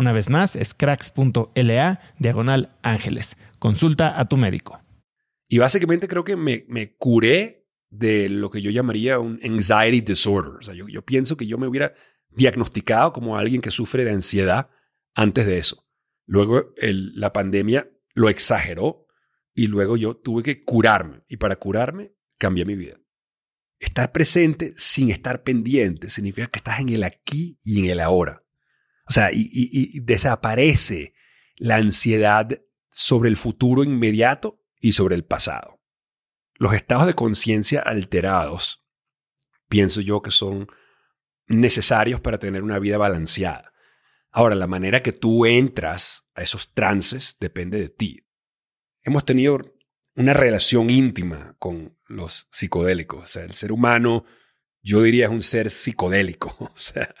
[0.00, 3.36] Una vez más, es cracks.la diagonal ángeles.
[3.58, 4.80] Consulta a tu médico.
[5.46, 10.54] Y básicamente creo que me, me curé de lo que yo llamaría un anxiety disorder.
[10.54, 11.92] O sea, yo, pienso que yo me hubiera
[12.30, 14.70] diagnosticado como alguien que sufre de ansiedad
[15.14, 15.86] antes de eso.
[16.24, 19.06] Luego la pandemia lo exageró
[19.52, 21.24] y luego yo tuve que curarme.
[21.28, 22.96] Y para curarme cambié mi vida.
[23.78, 28.42] Estar presente sin estar pendiente significa que estás en el aquí y en el ahora.
[29.10, 31.14] O sea, y, desaparece
[31.56, 32.60] la ansiedad
[32.92, 35.80] sobre el futuro inmediato y sobre el pasado.
[36.54, 38.86] Los estados de conciencia alterados,
[39.68, 40.68] pienso yo que son
[41.48, 43.72] necesarios para tener una vida balanceada.
[44.30, 48.24] Ahora, la manera que tú entras a esos trances depende de ti.
[49.02, 49.58] Hemos tenido
[50.14, 53.22] una relación íntima con los psicodélicos.
[53.24, 54.24] O sea, el ser humano,
[54.82, 56.56] yo diría, es un ser psicodélico.
[56.60, 57.12] O sea,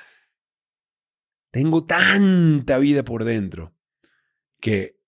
[1.50, 3.74] tengo tanta vida por dentro
[4.60, 5.00] que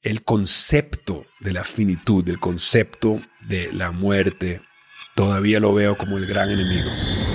[0.00, 4.60] el concepto de la finitud, el concepto de la muerte,
[5.14, 7.27] todavía lo veo como el gran enemigo.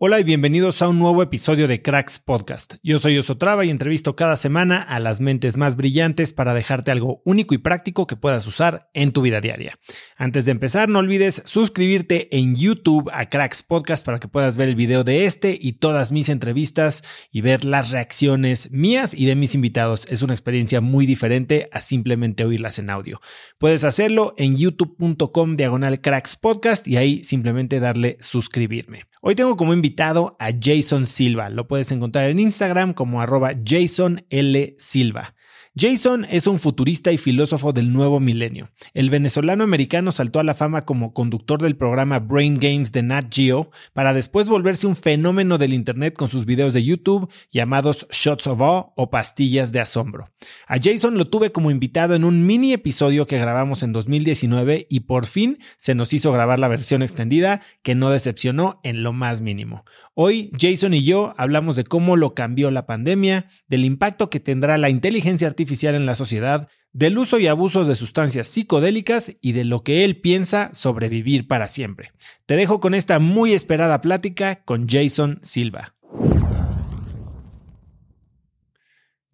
[0.00, 2.74] Hola y bienvenidos a un nuevo episodio de Cracks Podcast.
[2.84, 7.20] Yo soy Osotrava y entrevisto cada semana a las mentes más brillantes para dejarte algo
[7.24, 9.76] único y práctico que puedas usar en tu vida diaria.
[10.16, 14.68] Antes de empezar, no olvides suscribirte en YouTube a Cracks Podcast para que puedas ver
[14.68, 19.34] el video de este y todas mis entrevistas y ver las reacciones mías y de
[19.34, 20.06] mis invitados.
[20.08, 23.20] Es una experiencia muy diferente a simplemente oírlas en audio.
[23.58, 29.00] Puedes hacerlo en youtube.com diagonal Cracks Podcast y ahí simplemente darle suscribirme.
[29.20, 31.48] Hoy tengo como invitado a Jason Silva.
[31.48, 34.76] Lo puedes encontrar en Instagram como arroba Jason L.
[34.78, 35.34] Silva.
[35.78, 38.70] Jason es un futurista y filósofo del nuevo milenio.
[38.94, 43.26] El venezolano americano saltó a la fama como conductor del programa Brain Games de Nat
[43.32, 48.48] Geo para después volverse un fenómeno del Internet con sus videos de YouTube llamados Shots
[48.48, 50.30] of Awe o Pastillas de Asombro.
[50.66, 55.00] A Jason lo tuve como invitado en un mini episodio que grabamos en 2019 y
[55.00, 59.42] por fin se nos hizo grabar la versión extendida que no decepcionó en lo más
[59.42, 59.84] mínimo.
[60.20, 64.76] Hoy Jason y yo hablamos de cómo lo cambió la pandemia, del impacto que tendrá
[64.76, 69.64] la inteligencia artificial en la sociedad, del uso y abuso de sustancias psicodélicas y de
[69.64, 72.10] lo que él piensa sobre vivir para siempre.
[72.46, 75.94] Te dejo con esta muy esperada plática con Jason Silva.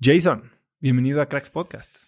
[0.03, 2.04] Jason, bienvenido a Cracks Podcast.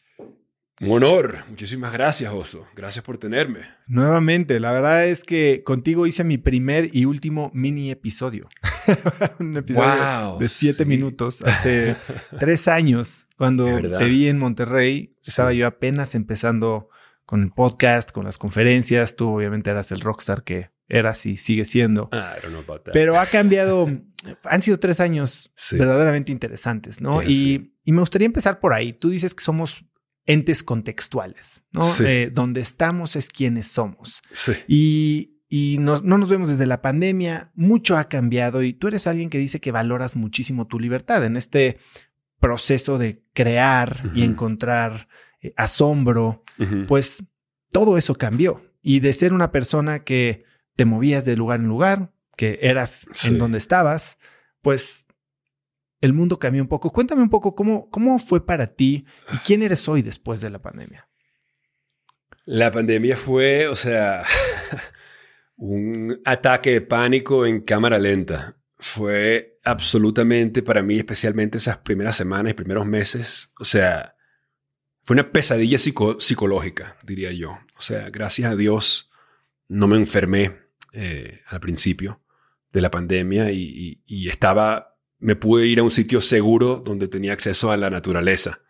[0.81, 1.45] Un honor.
[1.49, 2.67] Muchísimas gracias, Oso.
[2.75, 3.61] Gracias por tenerme.
[3.87, 8.43] Nuevamente, la verdad es que contigo hice mi primer y último mini episodio.
[9.39, 11.97] Un episodio de siete minutos hace
[12.39, 13.27] tres años.
[13.39, 16.91] Cuando te vi en Monterrey, estaba yo apenas empezando
[17.25, 19.17] con el podcast, con las conferencias.
[19.17, 22.11] Tú obviamente eras el rockstar que eras y sigue siendo.
[22.93, 23.89] Pero ha cambiado.
[24.45, 27.23] Han sido tres años verdaderamente interesantes, ¿no?
[27.23, 28.93] Y, y me gustaría empezar por ahí.
[28.93, 29.85] Tú dices que somos
[30.27, 31.83] entes contextuales, ¿no?
[32.01, 34.21] Eh, donde estamos es quienes somos.
[34.33, 34.53] Sí.
[34.67, 39.31] Y, y no, nos vemos desde la pandemia, mucho ha cambiado y tú eres alguien
[39.31, 41.79] que dice que valoras muchísimo tu libertad en este
[42.41, 45.09] proceso de crear y encontrar
[45.41, 46.43] eh, asombro,
[46.87, 47.25] pues
[47.73, 48.63] todo eso cambió.
[48.83, 50.45] Y de ser una persona que
[50.75, 54.19] te movías de lugar en lugar, que eras en donde estabas,
[54.61, 55.06] pues
[56.01, 56.93] el mundo cambió un poco.
[56.93, 60.61] Cuéntame un poco cómo, cómo fue para ti y quién eres hoy después de la
[60.61, 61.09] pandemia.
[62.45, 64.25] La pandemia fue, o sea,
[65.57, 68.57] un ataque de pánico en cámara lenta.
[68.79, 74.15] Fue absolutamente para mí, especialmente esas primeras semanas y primeros meses, o sea,
[75.03, 77.53] fue una pesadilla psicológica, diría yo.
[77.77, 79.11] O sea, gracias a Dios
[79.69, 80.57] no me enfermé
[80.93, 82.23] eh, al principio
[82.73, 87.71] de la pandemia y estaba me pude ir a un sitio seguro donde tenía acceso
[87.71, 88.61] a la naturaleza.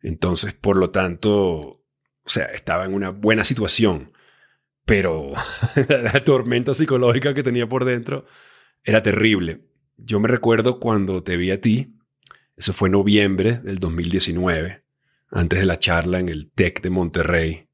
[0.00, 1.84] Entonces, por lo tanto, o
[2.26, 4.12] sea, estaba en una buena situación,
[4.84, 5.32] pero
[5.88, 8.26] la tormenta psicológica que tenía por dentro
[8.84, 9.60] era terrible.
[9.96, 11.96] Yo me recuerdo cuando te vi a ti,
[12.56, 14.84] eso fue noviembre del 2019,
[15.30, 17.68] antes de la charla en el TEC de Monterrey.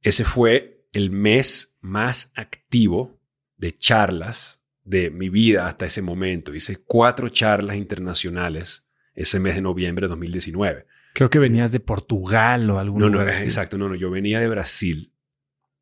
[0.00, 3.20] Ese fue el mes más activo
[3.56, 6.54] de charlas de mi vida hasta ese momento.
[6.54, 8.84] Hice cuatro charlas internacionales
[9.14, 10.86] ese mes de noviembre de 2019.
[11.14, 14.48] Creo que venías de Portugal o algún No, no, exacto, no, no, yo venía de
[14.48, 15.12] Brasil.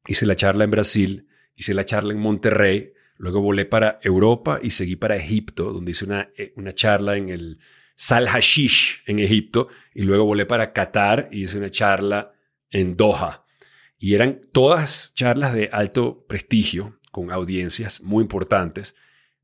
[0.07, 1.27] Hice la charla en Brasil,
[1.57, 6.05] hice la charla en Monterrey, luego volé para Europa y seguí para Egipto, donde hice
[6.05, 7.59] una, eh, una charla en el
[7.95, 12.33] Sal Hashish en Egipto, y luego volé para Qatar y hice una charla
[12.71, 13.45] en Doha.
[13.99, 18.97] Y eran todas charlas de alto prestigio, con audiencias muy importantes,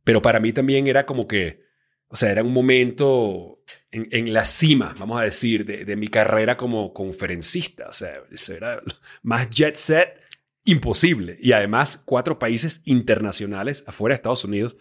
[0.03, 1.63] pero para mí también era como que,
[2.09, 3.63] o sea, era un momento
[3.93, 8.83] en, la cima, vamos a decir, de, mi carrera como conferencista, o sea, eso era
[9.23, 10.21] más jet set
[10.65, 14.77] imposible, y además cuatro países internacionales afuera de Estados Unidos.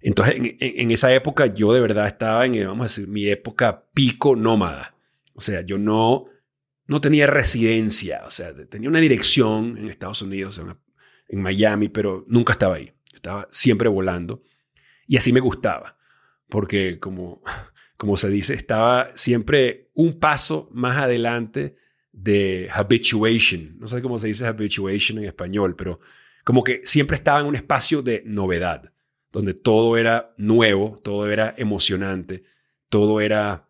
[0.00, 4.36] Entonces, en, esa época yo de verdad estaba en, vamos a decir, mi época pico
[4.36, 4.94] nómada.
[5.34, 6.26] O sea, yo no,
[6.86, 10.78] no tenía residencia, o sea, tenía una dirección en Estados Unidos, una
[11.28, 12.92] en Miami, pero nunca estaba ahí.
[13.12, 14.42] Estaba siempre volando.
[15.06, 15.96] Y así me gustaba,
[16.48, 17.42] porque como,
[17.96, 21.76] como se dice, estaba siempre un paso más adelante
[22.12, 23.78] de habituation.
[23.78, 26.00] No sé cómo se dice habituation en español, pero
[26.44, 28.92] como que siempre estaba en un espacio de novedad,
[29.30, 32.42] donde todo era nuevo, todo era emocionante,
[32.88, 33.68] todo era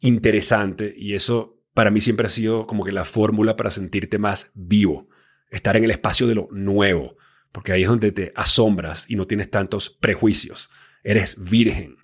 [0.00, 4.50] interesante y eso para mí siempre ha sido como que la fórmula para sentirte más
[4.54, 5.08] vivo
[5.52, 7.16] estar en el espacio de lo nuevo,
[7.52, 10.70] porque ahí es donde te asombras y no tienes tantos prejuicios.
[11.04, 11.96] Eres virgen.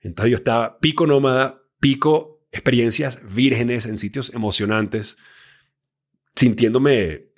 [0.00, 5.16] Entonces yo estaba pico nómada, pico experiencias vírgenes en sitios emocionantes,
[6.34, 7.28] sintiéndome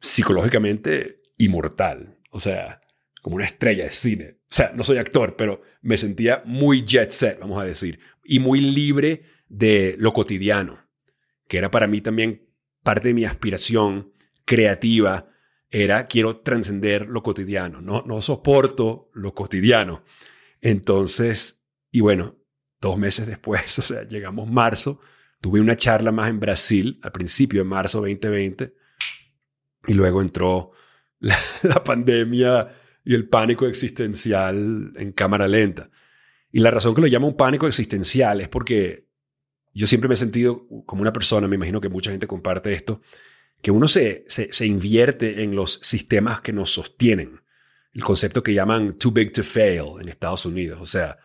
[0.00, 2.18] psicológicamente inmortal.
[2.30, 2.80] O sea,
[3.20, 4.38] como una estrella de cine.
[4.42, 8.38] O sea, no soy actor, pero me sentía muy jet set, vamos a decir, y
[8.38, 10.78] muy libre de lo cotidiano,
[11.48, 12.48] que era para mí también
[12.82, 14.12] parte de mi aspiración
[14.46, 15.28] creativa
[15.68, 20.04] era quiero trascender lo cotidiano, no, no soporto lo cotidiano.
[20.62, 21.60] Entonces,
[21.90, 22.36] y bueno,
[22.80, 25.00] dos meses después, o sea, llegamos marzo,
[25.40, 28.74] tuve una charla más en Brasil al principio de marzo 2020
[29.88, 30.72] y luego entró
[31.18, 32.68] la, la pandemia
[33.04, 35.90] y el pánico existencial en cámara lenta.
[36.50, 39.06] Y la razón que lo llamo un pánico existencial es porque
[39.74, 43.02] yo siempre me he sentido como una persona, me imagino que mucha gente comparte esto,
[43.62, 47.40] que uno se, se, invierte en los sistemas que nos sostienen.
[47.92, 50.78] El concepto que llaman too big to fail en Estados Unidos.
[50.80, 51.18] O sea,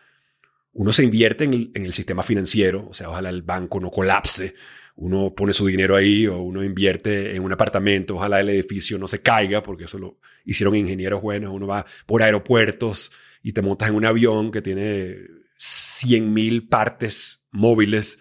[0.74, 4.54] uno se invierte en el, sistema financiero, o sea, ojalá el banco no colapse,
[4.96, 9.06] uno pone su dinero ahí o uno invierte en un apartamento, ojalá el edificio no
[9.06, 13.12] se caiga, porque eso lo hicieron ingenieros buenos, uno va por aeropuertos
[13.42, 15.18] y te montas en un avión que tiene
[15.58, 18.18] 100 mil partes móviles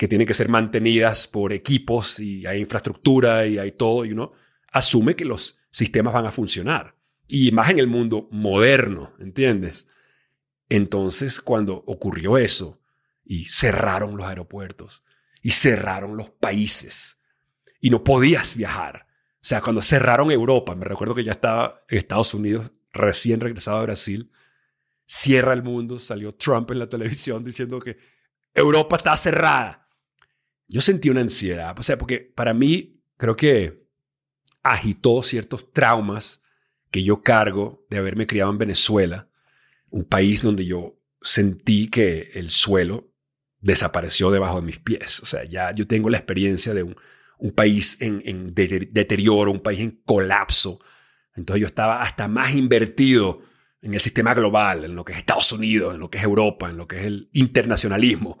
[0.00, 4.32] que tienen que ser mantenidas por equipos y hay infraestructura y hay todo, y uno
[4.72, 6.96] asume que los sistemas van a funcionar.
[7.28, 9.88] Y más en el mundo moderno, ¿entiendes?
[10.70, 12.80] Entonces, cuando ocurrió eso
[13.26, 15.04] y cerraron los aeropuertos
[15.42, 17.18] y cerraron los países
[17.78, 19.06] y no podías viajar.
[19.34, 23.76] O sea, cuando cerraron Europa, me recuerdo que ya estaba en Estados Unidos, recién regresado
[23.76, 24.32] a Brasil,
[25.04, 27.98] cierra el mundo, salió Trump en la televisión diciendo que
[28.54, 29.80] Europa está cerrada.
[30.70, 33.82] Yo sentí una ansiedad, o sea, porque para mí creo que
[34.62, 36.42] agitó ciertos traumas
[36.92, 39.28] que yo cargo de haberme criado en Venezuela,
[39.90, 43.12] un país donde yo sentí que el suelo
[43.60, 45.18] desapareció debajo de mis pies.
[45.20, 46.96] O sea, ya yo tengo la experiencia de un,
[47.52, 50.78] país en, deterioro, un país en colapso.
[51.34, 53.42] Entonces yo estaba hasta más invertido
[53.82, 56.70] en el sistema global, en lo que es Estados Unidos, en lo que es Europa,
[56.70, 58.38] en lo que es el internacionalismo.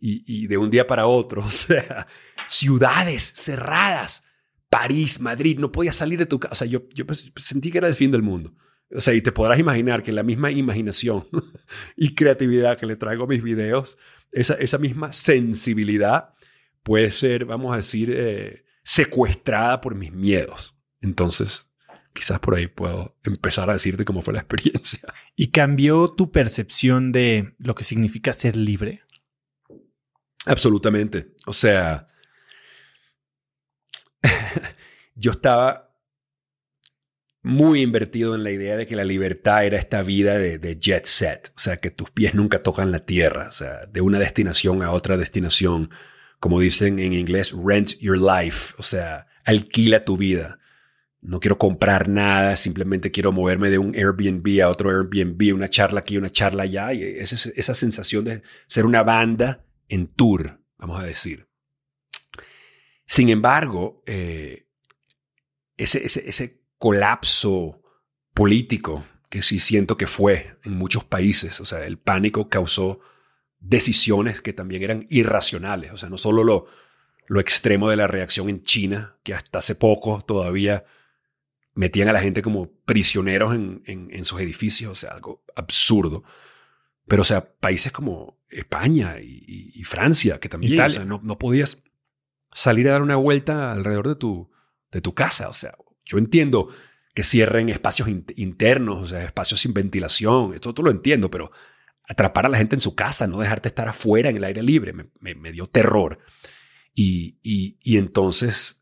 [0.00, 2.06] Y, de un día para otro, o sea,
[2.46, 4.24] ciudades cerradas,
[4.70, 6.52] París, Madrid, no podía salir de tu casa.
[6.52, 8.54] O sea, yo, yo pues, sentí que era el fin del mundo.
[8.94, 11.26] O sea, y te podrás imaginar que la misma imaginación
[11.96, 13.98] y creatividad que le traigo a mis videos,
[14.32, 16.34] esa, esa misma sensibilidad
[16.82, 20.74] puede ser, vamos a decir, eh, secuestrada por mis miedos.
[21.02, 21.68] Entonces,
[22.14, 25.12] quizás por ahí puedo empezar a decirte cómo fue la experiencia.
[25.36, 29.02] ¿Y cambió tu percepción de lo que significa ser libre?
[30.48, 31.34] Absolutamente.
[31.46, 32.08] O sea,
[35.14, 35.94] yo estaba
[37.42, 41.52] muy invertido en la idea de que la libertad era esta vida de, jet set,
[41.56, 44.90] o sea, que tus pies nunca tocan la tierra, o sea, de una destinación a
[44.90, 45.90] otra destinación,
[46.40, 50.58] como dicen en inglés, rent your life, o sea, alquila tu vida.
[51.20, 56.00] No quiero comprar nada, simplemente quiero moverme de un Airbnb a otro Airbnb, una charla
[56.00, 61.00] aquí, una charla allá, y esa, esa sensación de ser una banda en tour, vamos
[61.00, 61.48] a decir.
[63.06, 64.66] Sin embargo, eh,
[65.76, 67.82] ese, ese, ese colapso
[68.34, 71.60] político que sí siento que fue en muchos países.
[71.60, 73.00] O sea, el pánico causó
[73.60, 75.92] decisiones que también eran irracionales.
[75.92, 76.66] O sea, no solo lo,
[77.26, 80.84] lo extremo de la reacción en China, que hasta hace poco todavía
[81.74, 86.24] metían a la gente como prisioneros en, en, sus edificios, o sea, algo absurdo.
[87.08, 91.82] Pero, o sea, países como España y, Francia, que también, o sea, no, no, podías
[92.52, 94.50] salir a dar una vuelta alrededor de tu,
[94.90, 95.74] de tu casa, o sea,
[96.04, 96.68] yo entiendo
[97.14, 101.50] que cierren espacios internos, o sea, espacios sin ventilación, esto todo lo entiendo, pero
[102.08, 104.92] atrapar a la gente en su casa, no dejarte estar afuera en el aire libre,
[104.92, 106.18] me, dio terror.
[106.94, 108.80] Y, y, entonces,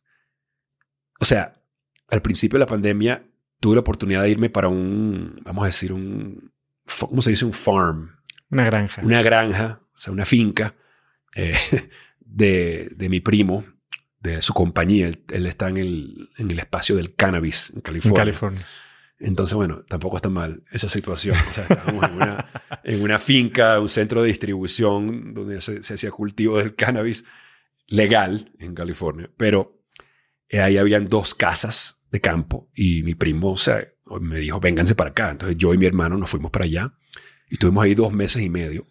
[1.19, 1.61] o sea,
[2.09, 3.27] al principio de la pandemia
[3.59, 6.53] tuve la oportunidad de irme para un, vamos a decir, un,
[7.01, 7.45] ¿cómo se dice?
[7.45, 8.16] Un farm.
[8.51, 9.03] Una granja.
[9.03, 10.75] Una granja, o sea, una finca
[11.35, 11.57] eh,
[12.21, 13.65] de, de mi primo,
[14.21, 15.07] de su compañía.
[15.07, 18.21] Él, está en el, en el, espacio del cannabis en California.
[18.21, 18.67] En California.
[19.19, 21.37] Entonces, bueno, tampoco está mal esa situación.
[21.39, 22.47] O sea, estábamos en una,
[22.85, 27.25] en una finca, un centro de distribución donde se, hacía cultivo del cannabis
[27.87, 29.31] legal en California.
[29.37, 29.83] Pero
[30.49, 33.87] eh, ahí habían dos casas de campo y mi primo, o sea,
[34.21, 35.31] me dijo, vénganse para acá.
[35.31, 36.93] Entonces yo y mi hermano nos fuimos para allá
[37.49, 38.87] y estuvimos ahí dos meses y medio.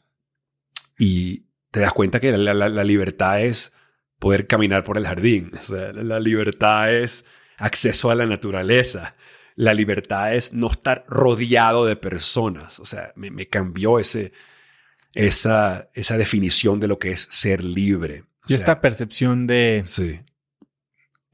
[0.98, 3.74] Y te das cuenta que la, la, la libertad es
[4.20, 5.52] poder caminar por el jardín.
[5.58, 7.26] O sea, la libertad es
[7.58, 9.16] acceso a la naturaleza.
[9.56, 12.80] La libertad es no estar rodeado de personas.
[12.80, 14.32] O sea, me, cambió ese,
[15.14, 18.24] esa, esa definición de lo que es ser libre.
[18.48, 20.18] y esta percepción de sí.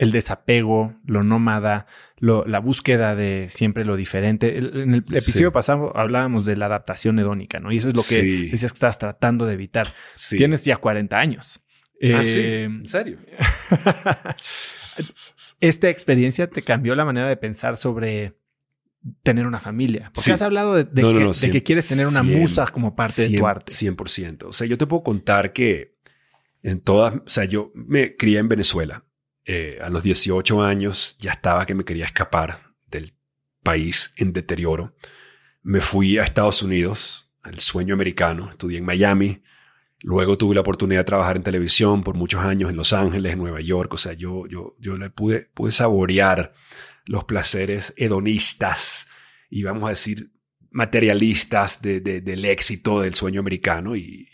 [0.02, 1.86] El desapego, lo nómada,
[2.18, 4.58] la búsqueda de siempre lo diferente.
[4.58, 7.72] En el episodio pasado hablábamos de la adaptación hedónica, ¿no?
[7.72, 9.88] Y eso es lo que decías que estabas tratando de evitar.
[10.28, 11.62] Tienes ya 40 años.
[12.16, 12.40] ¿Ah, sí?
[12.40, 13.20] Eh, ¿En serio?
[15.60, 18.34] ¿Esta experiencia te cambió la manera de pensar sobre
[19.22, 20.10] tener una familia?
[20.16, 23.72] Porque has hablado de, que, quieres tener una musa como parte de tu arte.
[23.72, 24.46] 100%.
[24.46, 25.94] O sea, yo te puedo contar que
[26.64, 29.06] en todas, o sea, yo me crié en Venezuela.
[29.46, 33.14] Eh, a los 18 años ya estaba que me quería escapar del
[33.64, 34.96] país en deterioro.
[35.64, 38.50] Me fui a Estados Unidos, al sueño americano.
[38.52, 39.42] Estudié en Miami
[40.04, 43.40] Luego tuve la oportunidad de trabajar en televisión por muchos años en Los Ángeles, en
[43.40, 43.94] Nueva York.
[43.94, 46.54] O sea, yo, yo, yo le pude, pude saborear
[47.06, 49.08] los placeres hedonistas
[49.50, 50.32] y vamos a decir
[50.72, 53.96] materialistas de, del éxito del sueño americano.
[53.96, 54.28] Y,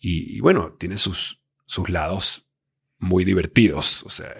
[0.00, 2.50] y, bueno, tiene sus, sus lados
[3.02, 4.02] muy divertidos.
[4.04, 4.34] O sea,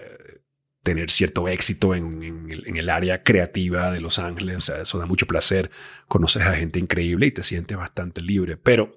[0.81, 4.57] tener cierto éxito en, el, área creativa de Los Ángeles.
[4.57, 5.69] O sea, eso da mucho placer.
[6.07, 8.57] Conoces a gente increíble y te sientes bastante libre.
[8.57, 8.95] Pero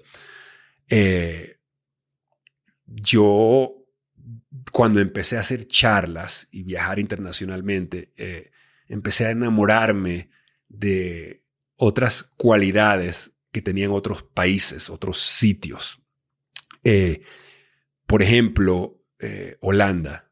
[0.89, 1.59] eh,
[2.87, 3.75] yo,
[4.73, 8.51] cuando empecé a hacer charlas y viajar internacionalmente, eh,
[8.89, 10.31] empecé a enamorarme
[10.69, 11.43] de
[11.77, 16.01] otras cualidades que tenían otros países, otros sitios.
[16.85, 17.23] Eh,
[18.07, 20.31] por ejemplo, eh, Holanda.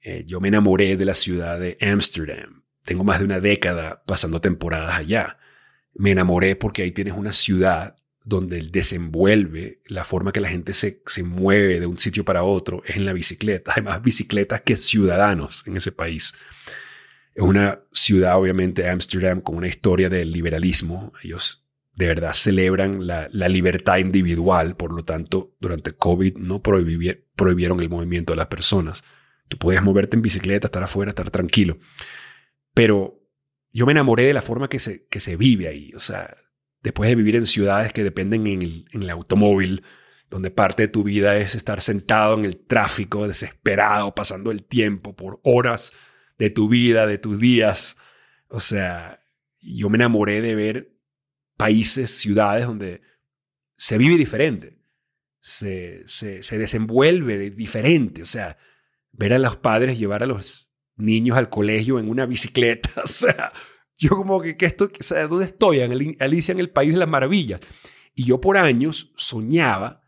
[0.00, 2.62] Eh, yo me enamoré de la ciudad de Ámsterdam.
[2.84, 5.38] Tengo más de una década pasando temporadas allá.
[5.94, 10.72] Me enamoré porque ahí tienes una ciudad donde el desenvuelve la forma que la gente
[10.72, 13.72] se, se mueve de un sitio para otro es en la bicicleta.
[13.76, 16.34] Hay más bicicletas que ciudadanos en ese país.
[17.34, 21.12] Es una ciudad, obviamente, Ámsterdam, con una historia del liberalismo.
[21.22, 21.65] Ellos
[21.96, 28.34] de verdad celebran la, libertad individual, por lo tanto, durante COVID no prohibieron el movimiento
[28.34, 29.02] de las personas.
[29.48, 31.78] Tú podías moverte en bicicleta, estar afuera, estar tranquilo.
[32.74, 33.18] Pero
[33.72, 35.92] yo me enamoré de la forma que se, que se vive ahí.
[35.94, 36.36] O sea,
[36.82, 39.82] después de vivir en ciudades que dependen en el, en el automóvil,
[40.28, 45.16] donde parte de tu vida es estar sentado en el tráfico, desesperado, pasando el tiempo
[45.16, 45.92] por horas
[46.36, 47.96] de tu vida, de tus días.
[48.48, 49.22] O sea,
[49.60, 50.95] yo me enamoré de ver
[51.56, 53.02] países, ciudades donde
[53.76, 54.78] se vive diferente,
[55.40, 58.22] se, se, se desenvuelve diferente.
[58.22, 58.56] O sea,
[59.12, 62.90] ver a los padres llevar a los niños al colegio en una bicicleta.
[63.02, 63.52] O sea,
[63.96, 65.80] yo como que, que esto, o ¿dónde estoy?
[65.80, 67.60] En Alicia en el País de las Maravillas.
[68.14, 70.02] Y yo por años soñaba,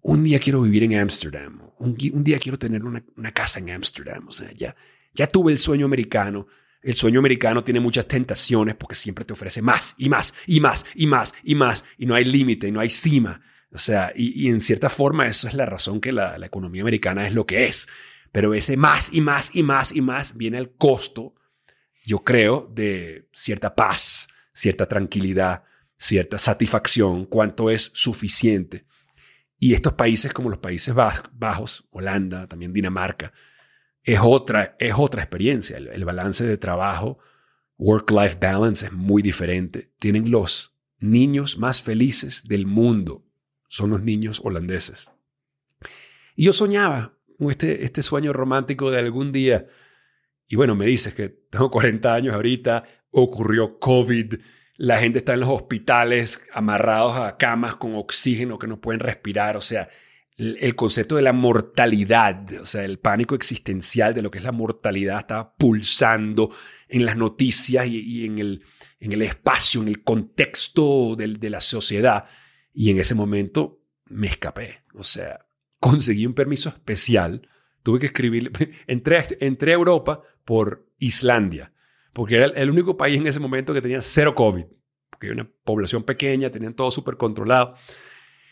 [0.00, 3.70] un día quiero vivir en Ámsterdam, un, un, día quiero tener una, una casa en
[3.70, 4.26] Ámsterdam.
[4.28, 4.74] O sea, ya,
[5.14, 6.46] ya tuve el sueño americano.
[6.82, 10.84] El sueño americano tiene muchas tentaciones porque siempre te ofrece más y más y más
[10.94, 13.40] y más y más y no hay límite y no hay cima.
[13.70, 17.26] O sea, y, en cierta forma eso es la razón que la, la economía americana
[17.26, 17.88] es lo que es.
[18.32, 21.34] Pero ese más y más y más y más viene al costo
[22.04, 25.64] yo creo, de cierta paz, cierta tranquilidad,
[25.96, 28.86] cierta satisfacción, cuánto es suficiente.
[29.58, 33.32] Y estos países como los Países Bajos, Holanda, también Dinamarca,
[34.02, 35.76] es otra, es otra experiencia.
[35.76, 37.18] El, balance de trabajo,
[37.78, 39.92] work-life balance es muy diferente.
[39.98, 43.24] Tienen los niños más felices del mundo,
[43.68, 45.10] son los niños holandeses.
[46.36, 49.66] Y yo soñaba con este, este sueño romántico de algún día
[50.52, 54.34] y bueno, me dices que tengo 40 años ahorita, ocurrió COVID,
[54.76, 59.56] la gente está en los hospitales amarrados a camas con oxígeno que no pueden respirar,
[59.56, 59.88] o sea,
[60.60, 64.52] el concepto de la mortalidad, o sea, el pánico existencial de lo que es la
[64.52, 66.50] mortalidad estaba pulsando
[66.88, 68.64] en las noticias y, en, el,
[69.00, 72.26] en el espacio, en el contexto de, de la sociedad.
[72.72, 75.46] Y en ese momento me escapé, o sea,
[75.78, 77.48] conseguí un permiso especial
[77.82, 78.52] tuve que escribir,
[78.86, 81.72] entré, entré a Europa por Islandia,
[82.12, 84.64] porque era el único país en ese momento que tenía cero COVID,
[85.10, 87.74] porque era una población pequeña, tenían todo súper controlado.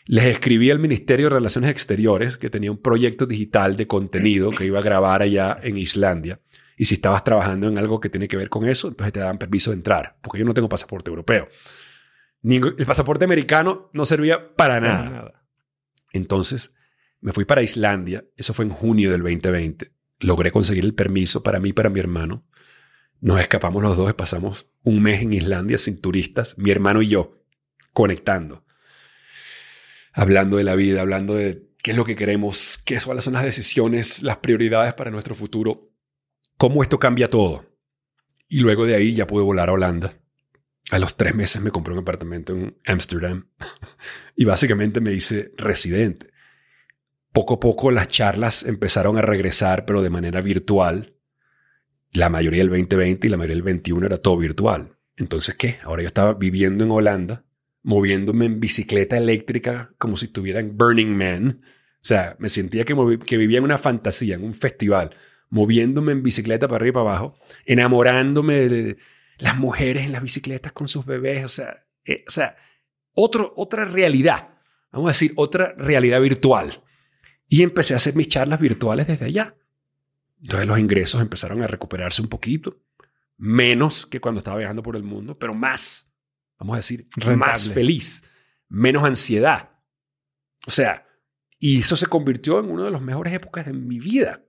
[0.05, 4.65] Les escribí al Ministerio de Relaciones Exteriores que tenía un proyecto digital de contenido que
[4.65, 6.39] iba a grabar allá en Islandia.
[6.77, 9.37] Y si estabas trabajando en algo que tiene que ver con eso, entonces te dan
[9.37, 11.47] permiso de entrar, porque yo no tengo pasaporte europeo.
[12.43, 14.97] el pasaporte americano no servía para nada.
[14.97, 15.43] Para nada.
[16.13, 16.73] Entonces,
[17.19, 19.91] me fui para Islandia, eso fue en junio del 2020.
[20.19, 22.45] Logré conseguir el permiso para mí y para mi hermano.
[23.19, 27.07] Nos escapamos los dos y pasamos un mes en Islandia sin turistas, mi hermano y
[27.09, 27.43] yo,
[27.93, 28.65] conectando,
[30.13, 34.23] hablando de la vida, hablando de qué es lo que queremos, qué son las decisiones,
[34.23, 35.91] las prioridades para nuestro futuro,
[36.57, 37.65] cómo esto cambia todo.
[38.47, 40.13] Y luego de ahí ya pude volar a Holanda.
[40.91, 43.47] A los tres meses me compré un apartamento en Ámsterdam
[44.35, 46.31] y básicamente me hice residente
[47.31, 51.15] poco a poco las charlas empezaron a regresar, pero de manera virtual.
[52.11, 54.97] La mayoría del 2020 y la mayoría del 21 era todo virtual.
[55.15, 55.79] Entonces, ¿qué?
[55.83, 57.45] Ahora yo estaba viviendo en Holanda,
[57.83, 61.61] moviéndome en bicicleta eléctrica como si estuviera en Burning Man.
[61.63, 62.93] O sea, me sentía que,
[63.37, 65.15] vivía en una fantasía, en un festival,
[65.49, 68.97] moviéndome en bicicleta para arriba y para abajo, enamorándome de
[69.37, 71.45] las mujeres en las bicicletas con sus bebés.
[71.45, 72.55] O sea, eh, o sea
[73.13, 74.49] otro, otra realidad.
[74.91, 76.83] Vamos a decir, otra realidad virtual.
[77.47, 79.55] Y empecé a hacer mis charlas virtuales desde allá.
[80.41, 82.79] Entonces los ingresos empezaron a recuperarse un poquito,
[83.37, 86.10] menos que cuando estaba viajando por el mundo, pero más,
[86.61, 88.23] vamos a decir, más feliz,
[88.69, 89.71] menos ansiedad.
[90.67, 91.07] O sea,
[91.57, 94.43] y eso se convirtió en una de las mejores épocas de mi vida.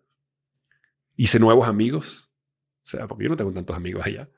[1.17, 2.31] Hice nuevos amigos,
[2.85, 4.29] o sea, porque yo no tengo tantos amigos allá,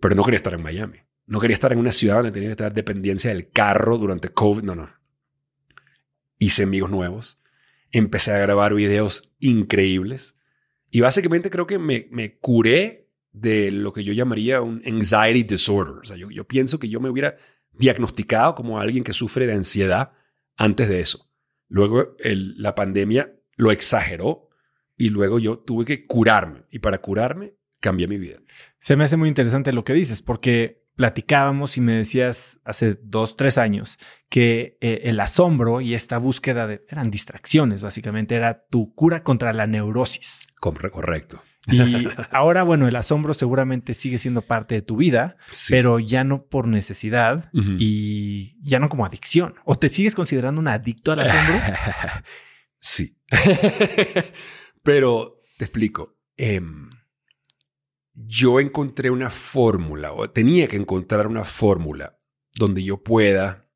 [0.00, 0.98] pero no quería estar en Miami.
[1.26, 4.62] No quería estar en una ciudad donde tenía que estar dependencia del carro durante COVID.
[4.62, 4.90] No, no.
[6.38, 7.42] Hice amigos nuevos
[7.92, 10.34] empecé a grabar videos increíbles
[10.90, 13.01] y básicamente creo que me, me curé
[13.32, 15.94] de lo que yo llamaría un anxiety disorder.
[16.02, 17.36] O sea, yo, yo pienso que yo me hubiera
[17.72, 20.12] diagnosticado como alguien que sufre de ansiedad
[20.56, 21.30] antes de eso.
[21.68, 24.50] Luego el, la pandemia lo exageró
[24.96, 26.64] y luego yo tuve que curarme.
[26.70, 28.38] Y para curarme cambié mi vida.
[28.78, 33.36] Se me hace muy interesante lo que dices, porque platicábamos y me decías hace dos,
[33.36, 38.94] tres años que eh, el asombro y esta búsqueda de, eran distracciones, básicamente, era tu
[38.94, 40.46] cura contra la neurosis.
[41.00, 41.42] Correcto.
[41.66, 45.36] Y ahora, bueno, el asombro seguramente sigue siendo parte de tu vida,
[45.68, 49.54] pero ya no por necesidad y ya no como adicción.
[49.64, 51.60] ¿O te sigues considerando un adicto al asombro?
[52.78, 53.16] sí.
[54.82, 56.18] pero te explico.
[56.36, 56.90] Em,
[58.14, 62.18] yo encontré una fórmula, o tenía que encontrar una fórmula
[62.54, 63.68] donde yo pueda,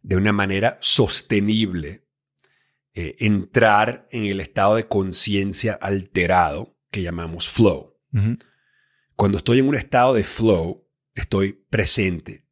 [0.00, 2.06] de una manera sostenible,
[2.94, 7.96] eh, entrar en el estado de conciencia alterado que llamamos flow.
[9.14, 12.46] Cuando estoy en un estado de flow, estoy presente,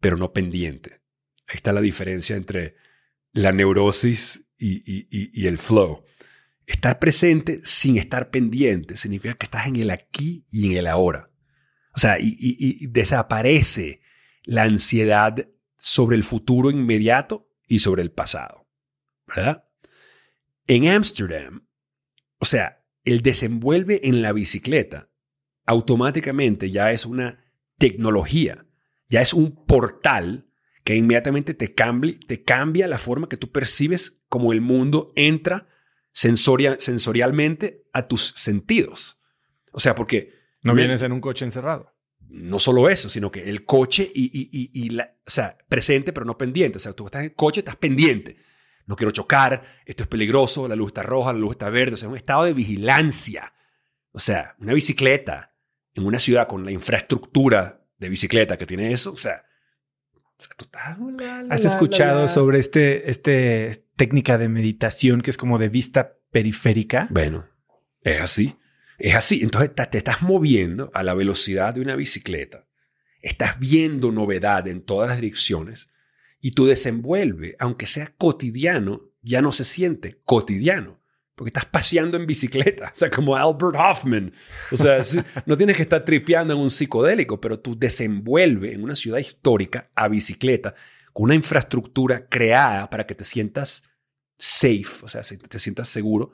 [0.00, 1.02] pero no pendiente.
[1.46, 2.76] Ahí está la diferencia entre
[3.32, 6.04] la neurosis y el flow.
[6.66, 11.30] Estar presente sin estar pendiente significa que estás en el aquí y en el ahora.
[11.94, 14.00] O sea, y, desaparece
[14.44, 15.48] la ansiedad
[15.78, 18.68] sobre el futuro inmediato y sobre el pasado.
[19.26, 19.64] ¿Verdad?
[20.66, 21.66] En Ámsterdam,
[22.38, 25.10] o sea, el desenvuelve en la bicicleta
[25.66, 27.44] automáticamente ya es una
[27.78, 28.66] tecnología,
[29.08, 30.48] ya es un portal
[30.82, 35.68] que inmediatamente te cambia, te cambia la forma que tú percibes como el mundo entra
[36.12, 39.20] sensorialmente a tus sentidos.
[39.72, 40.32] O sea, porque...
[40.64, 41.94] No vienes en un coche encerrado.
[42.28, 46.78] No solo eso, sino que el coche y, la, o sea, presente pero no pendiente.
[46.78, 48.36] O sea, tú estás en el coche, estás pendiente.
[48.90, 51.94] No quiero chocar, esto es peligroso, la luz está roja, la luz está verde.
[51.94, 53.54] O sea, un estado de vigilancia.
[54.10, 55.54] O sea, una bicicleta
[55.94, 59.44] en una ciudad con la infraestructura de bicicleta que tiene eso, o sea,
[61.50, 67.06] ¿Has escuchado sobre este, este técnica de meditación que es como de vista periférica?
[67.10, 67.46] Bueno,
[68.00, 68.56] es así.
[68.98, 69.40] Es así.
[69.42, 72.66] Entonces te estás moviendo a la velocidad de una bicicleta.
[73.22, 75.90] Estás viendo novedad en todas las direcciones
[76.40, 81.00] y tu desenvuelve, aunque sea cotidiano, ya no se siente cotidiano
[81.40, 84.30] porque estás paseando en bicicleta, o sea, como Albert Hoffman.
[84.70, 85.00] O sea,
[85.46, 89.90] no tienes que estar tripeando en un psicodélico, pero tú desenvuelve en una ciudad histórica
[89.94, 90.74] a bicicleta
[91.14, 93.84] con una infraestructura creada para que te sientas
[94.36, 96.32] safe, o sea, te sientas seguro.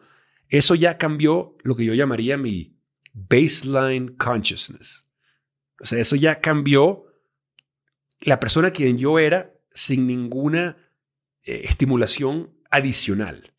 [0.48, 2.76] Eso ya cambió lo que yo llamaría mi
[3.12, 5.06] baseline consciousness.
[5.80, 7.04] O sea, eso ya cambió
[8.18, 10.76] la persona quien yo era sin ninguna
[11.44, 13.54] eh, estimulación adicional.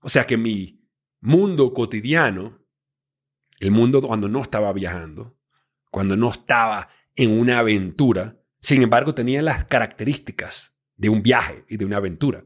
[0.00, 0.86] O sea que mi
[1.20, 2.60] mundo cotidiano,
[3.58, 5.36] el mundo cuando no estaba viajando,
[5.90, 11.78] cuando no estaba en una aventura, sin embargo tenía las características de un viaje y
[11.78, 12.44] de una aventura.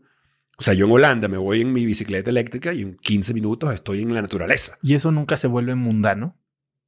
[0.57, 3.75] O sea, yo en Holanda me voy en mi bicicleta eléctrica y en 15 minutos
[3.75, 4.79] estoy en la naturaleza.
[4.83, 6.37] ¿Y eso nunca se vuelve mundano?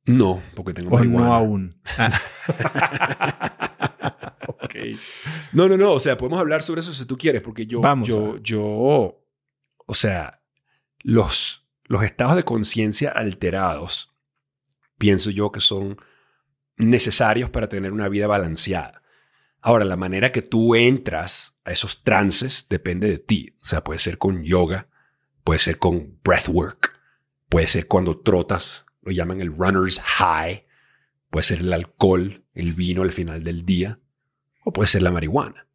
[0.07, 1.81] No, porque tengo o no aún.
[5.53, 5.93] No, no, no.
[5.93, 9.95] O sea, podemos hablar sobre eso si tú quieres, porque yo, Vamos yo, yo, o
[9.95, 10.43] sea,
[11.01, 14.15] los, los estados de conciencia alterados,
[14.99, 15.97] pienso yo que son
[16.77, 19.03] necesarios para tener una vida balanceada.
[19.61, 23.55] Ahora, la manera que tú entras a esos trances depende de ti.
[23.61, 24.89] O sea, puede ser con yoga,
[25.45, 26.99] puede ser con breathwork,
[27.49, 30.67] puede ser cuando trotas, lo llaman el runner's high,
[31.31, 34.00] puede ser el alcohol, el vino al final del día,
[34.71, 35.67] o puede ser la marihuana.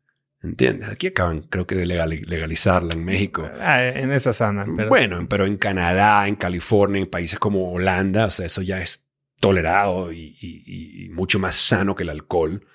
[0.41, 0.89] ¿Entiendes?
[0.89, 3.49] Aquí acaban, creo que de legalizarla en México.
[3.59, 4.65] Ah, en esa zona.
[4.87, 9.03] Bueno, pero en Canadá, en California, en países como Holanda, o sea, eso ya es
[9.39, 12.65] tolerado y, mucho más sano que el alcohol.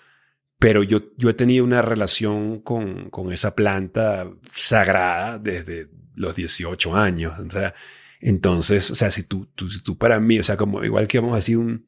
[0.59, 6.97] Pero yo, yo he tenido una relación con, con esa planta sagrada desde los 18
[6.97, 7.39] años.
[7.39, 7.73] O sea,
[8.21, 11.21] entonces, o sea, si tú, tú, si tú para mí, o sea, como igual que
[11.21, 11.87] vamos a decir un,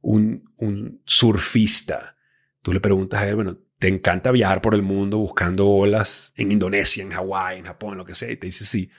[0.00, 2.16] un, un surfista,
[2.62, 6.52] tú le preguntas a él, bueno, te encanta viajar por el mundo buscando olas en
[6.52, 8.90] Indonesia, en Hawái, en Japón, lo que sea, y te dice sí.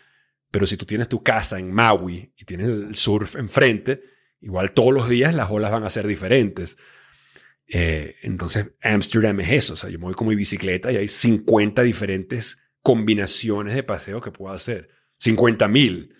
[0.52, 4.02] Pero si tú tienes tu casa en Maui y tienes el surf enfrente,
[4.41, 6.78] igual todos los días las olas van a ser diferentes.
[7.67, 9.74] Eh, entonces, Amsterdam es eso.
[9.74, 14.22] O sea, yo me voy con mi bicicleta y hay 50 diferentes combinaciones de paseo
[14.22, 14.89] que puedo hacer.
[15.19, 16.15] 50 mil.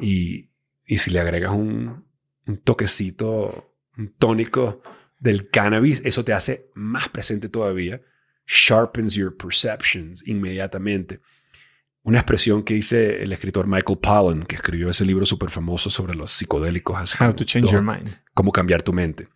[0.00, 0.50] Y,
[0.84, 2.08] y si le agregas un,
[2.46, 4.82] un toquecito, un tónico
[5.22, 8.02] del cannabis, eso te hace más presente todavía,
[8.44, 11.20] sharpens your perceptions inmediatamente.
[12.02, 16.16] Una expresión que dice el escritor Michael Pollan, que escribió ese libro súper famoso sobre
[16.16, 17.20] los psicodélicos.
[17.20, 18.18] How to change your mind.
[18.34, 19.28] Cómo cambiar tu mente.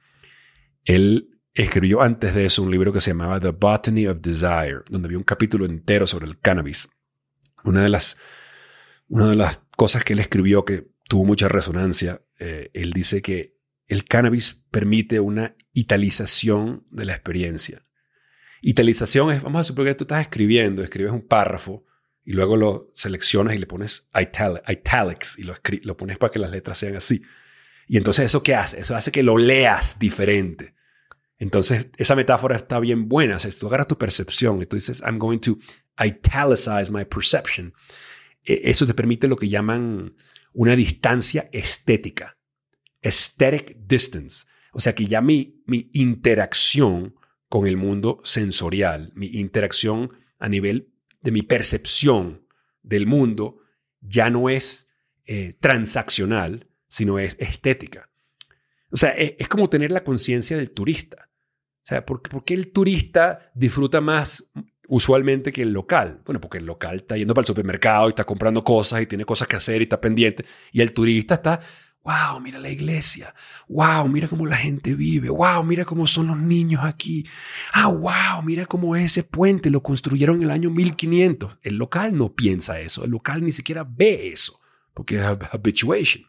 [0.85, 5.07] Él escribió antes de eso un libro que se llamaba The Botany of Desire, donde
[5.07, 6.89] había un capítulo entero sobre el cannabis.
[7.63, 8.19] Una de las,
[9.07, 13.56] una de las cosas que él escribió que tuvo mucha resonancia, eh, él dice que
[13.87, 17.87] el cannabis permite una italización de la experiencia.
[18.63, 21.85] Italización es, vamos a suponer que tú estás escribiendo, escribes un párrafo
[22.25, 26.51] y luego lo seleccionas y le pones italics y lo, lo pones para que las
[26.51, 27.23] letras sean así.
[27.87, 28.81] Y entonces eso qué hace?
[28.81, 30.75] Eso hace que lo leas diferente.
[31.39, 33.37] Entonces esa metáfora está bien buena.
[33.37, 35.59] O sea, si tú agarras tu percepción y tú dices, I'm going to
[36.05, 37.73] italicize my perception,
[38.43, 40.15] e, eso te permite lo que llaman
[40.53, 42.36] una distancia estética.
[43.03, 44.47] Aesthetic distance.
[44.73, 47.15] O sea que ya mi, mi interacción
[47.49, 52.47] con el mundo sensorial, mi interacción a nivel de mi percepción
[52.83, 53.59] del mundo
[54.01, 54.89] ya no es
[55.25, 58.09] eh, transaccional, sino es estética.
[58.91, 61.29] O sea, es, como tener la conciencia del turista.
[61.83, 64.49] O sea, ¿por, ¿por, qué el turista disfruta más
[64.89, 66.23] usualmente que el local?
[66.25, 69.25] Bueno, porque el local está yendo para el supermercado y está comprando cosas y tiene
[69.25, 70.45] cosas que hacer y está pendiente.
[70.73, 71.61] Y el turista está
[72.07, 73.35] wow, mira la iglesia,
[73.69, 77.27] wow, mira cómo la gente vive, wow, mira cómo son los niños aquí,
[77.73, 81.59] ah, wow, mira cómo ese puente lo construyeron en el año 1500.
[81.63, 84.61] El local no piensa eso, el local ni siquiera ve eso,
[84.95, 86.25] porque es habituation.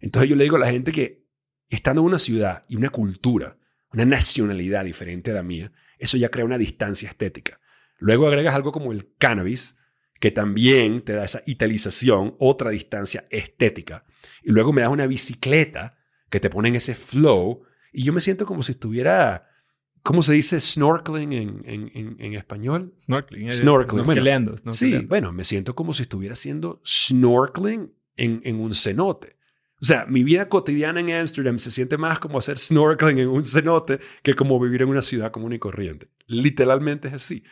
[0.00, 1.26] Entonces yo le digo a la gente que
[1.68, 3.58] estando en una ciudad y una cultura,
[3.92, 7.60] una nacionalidad diferente a la mía, eso ya crea una distancia estética.
[7.98, 9.76] Luego agregas algo como el cannabis,
[10.18, 14.04] que también te da esa italización, otra distancia estética.
[14.42, 15.96] Y luego me das una bicicleta
[16.28, 19.48] que te pone en ese flow y yo me siento como si estuviera,
[20.02, 22.94] ¿cómo se dice snorkeling en, en, en, español?
[23.00, 23.48] Snorkeling.
[23.48, 24.04] Eh, snorkeling.
[24.04, 29.36] Snorkeleando, sí, bueno, me siento como si estuviera haciendo snorkeling en, en un cenote.
[29.82, 33.44] O sea, mi vida cotidiana en Amsterdam se siente más como hacer snorkeling en un
[33.44, 36.08] cenote que como vivir en una ciudad común y corriente.
[36.26, 37.44] Literalmente es así.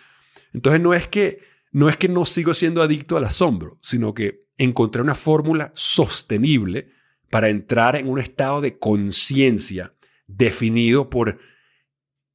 [0.53, 4.47] Entonces no es que no es que no sigo siendo adicto al asombro, sino que
[4.57, 6.93] encontré una fórmula sostenible
[7.31, 9.95] para entrar en un estado de conciencia
[10.27, 11.39] definido por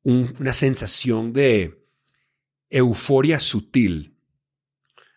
[0.03, 1.83] una sensación de
[2.69, 4.17] euforia sutil,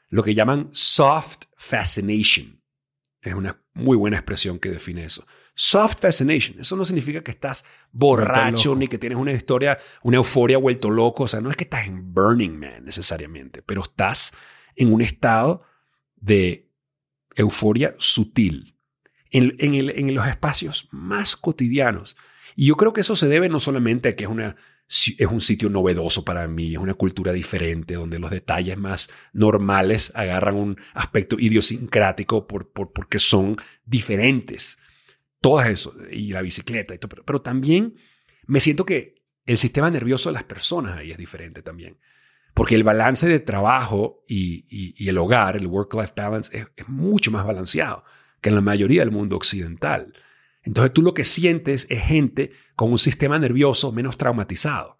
[0.09, 2.63] lo que llaman soft fascination.
[3.21, 5.27] Es una muy buena expresión que define eso.
[5.59, 6.61] Soft fascination.
[6.61, 11.23] Eso no significa que estás borracho ni que tienes una historia, una euforia vuelto loco.
[11.23, 14.35] O sea, no es que estás en Burning Man necesariamente, pero estás
[14.75, 15.63] en un estado
[16.17, 16.69] de
[17.35, 18.77] euforia sutil
[19.31, 22.19] en, en los espacios más cotidianos.
[22.55, 24.57] Y yo creo que eso se debe no solamente a que es una
[24.89, 30.13] es un sitio novedoso para mí, es una cultura diferente donde los detalles más normales
[30.15, 34.79] agarran un aspecto idiosincrático por, por, porque son diferentes
[35.47, 37.95] todo eso, y la bicicleta, y todo, pero, también
[38.47, 41.99] me siento que el sistema nervioso de las personas ahí es diferente también.
[42.53, 47.47] Porque el balance de trabajo y, el hogar, el work-life balance, es, es, mucho más
[47.47, 48.03] balanceado
[48.41, 50.15] que en la mayoría del mundo occidental.
[50.63, 54.99] Entonces tú lo que sientes es gente con un sistema nervioso menos traumatizado.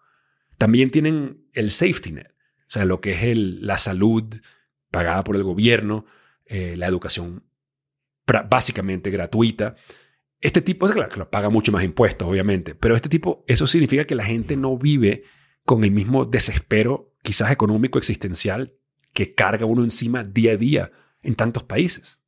[0.57, 4.23] También tienen el safety net, o sea, lo que es el, la salud
[4.91, 6.05] pagada por el gobierno,
[6.45, 7.43] eh, la educación
[8.49, 9.75] básicamente gratuita.
[10.39, 13.65] Este tipo, es claro, que lo paga mucho más impuestos, obviamente, pero este tipo, eso
[13.65, 15.23] significa que la gente no vive
[15.65, 18.73] con el mismo desespero, quizás económico, existencial,
[19.13, 20.91] que carga uno encima día a día
[21.23, 22.19] en tantos países,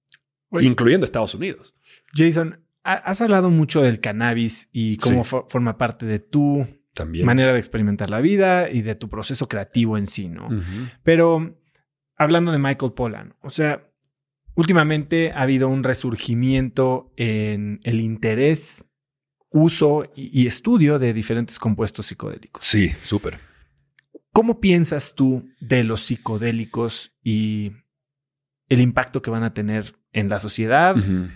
[0.59, 1.75] incluyendo Estados Unidos.
[2.13, 6.67] Jason, has hablado mucho del cannabis y cómo forma parte de tu
[7.23, 10.49] manera de experimentar la vida y de tu proceso creativo en sí, ¿no?
[11.03, 11.61] Pero
[12.15, 13.88] hablando de Michael Pollan, o sea,
[14.59, 18.91] últimamente ha habido un resurgimiento en el interés,
[19.51, 22.65] uso y, estudio de diferentes compuestos psicodélicos.
[22.65, 23.39] Sí, súper.
[24.33, 27.71] ¿Cómo piensas tú de los psicodélicos y
[28.67, 30.93] el impacto que van a tener en la sociedad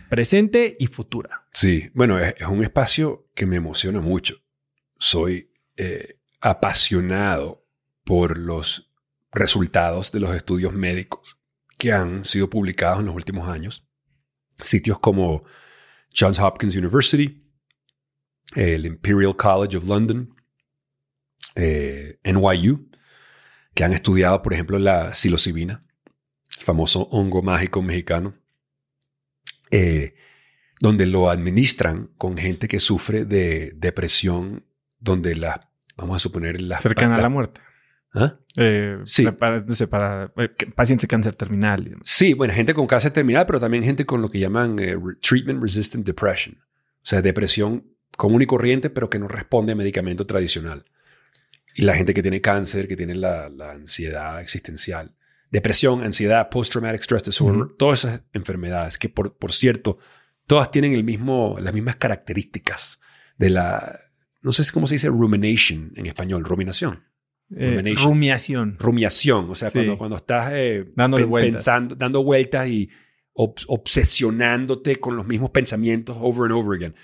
[0.09, 1.47] presente y futura?
[1.53, 4.36] Sí, bueno, es, un espacio que me emociona mucho.
[4.97, 7.65] Soy eh, apasionado
[8.03, 8.91] por los
[9.31, 11.38] resultados de los estudios médicos
[11.77, 13.88] que han sido publicados en los últimos años.
[14.57, 15.43] Sitios como
[16.17, 17.43] Johns Hopkins University,
[18.55, 20.36] el Imperial College of London,
[21.55, 22.89] eh, NYU,
[23.73, 25.83] que han estudiado, por ejemplo, la psilocibina,
[26.57, 28.36] el famoso hongo mágico mexicano,
[29.71, 30.15] eh,
[30.79, 34.65] donde lo administran con gente que sufre de depresión,
[34.99, 36.77] donde la, vamos a suponer, la...
[36.79, 37.62] Cercana a la muerte.
[38.13, 38.38] ¿Ah?
[38.58, 39.26] Eh, sí.
[39.32, 39.65] Para,
[40.38, 41.97] eh, pacientes de cáncer terminal.
[42.04, 45.62] Sí, bueno, gente con cáncer terminal, pero también gente con lo que llaman eh, treatment
[45.62, 46.56] resistant depression.
[46.56, 50.86] O sea, depresión común y corriente, pero que no responde a medicamento tradicional.
[51.76, 55.15] Y la gente que tiene cáncer, que tiene la, ansiedad existencial.
[55.49, 59.97] Depresión, ansiedad, post-traumatic stress disorder, todas esas enfermedades que, por, por cierto,
[60.45, 62.99] todas tienen el mismo, las mismas características
[63.38, 63.99] de la,
[64.41, 67.04] no sé cómo se dice rumination en español, ruminación.
[67.56, 68.78] Eh, rumiación.
[68.80, 72.89] Rumiación, o sea, cuando, cuando estás eh, pensando, dando vueltas y
[73.34, 76.96] obsesionándote con los mismos pensamientos over and over again.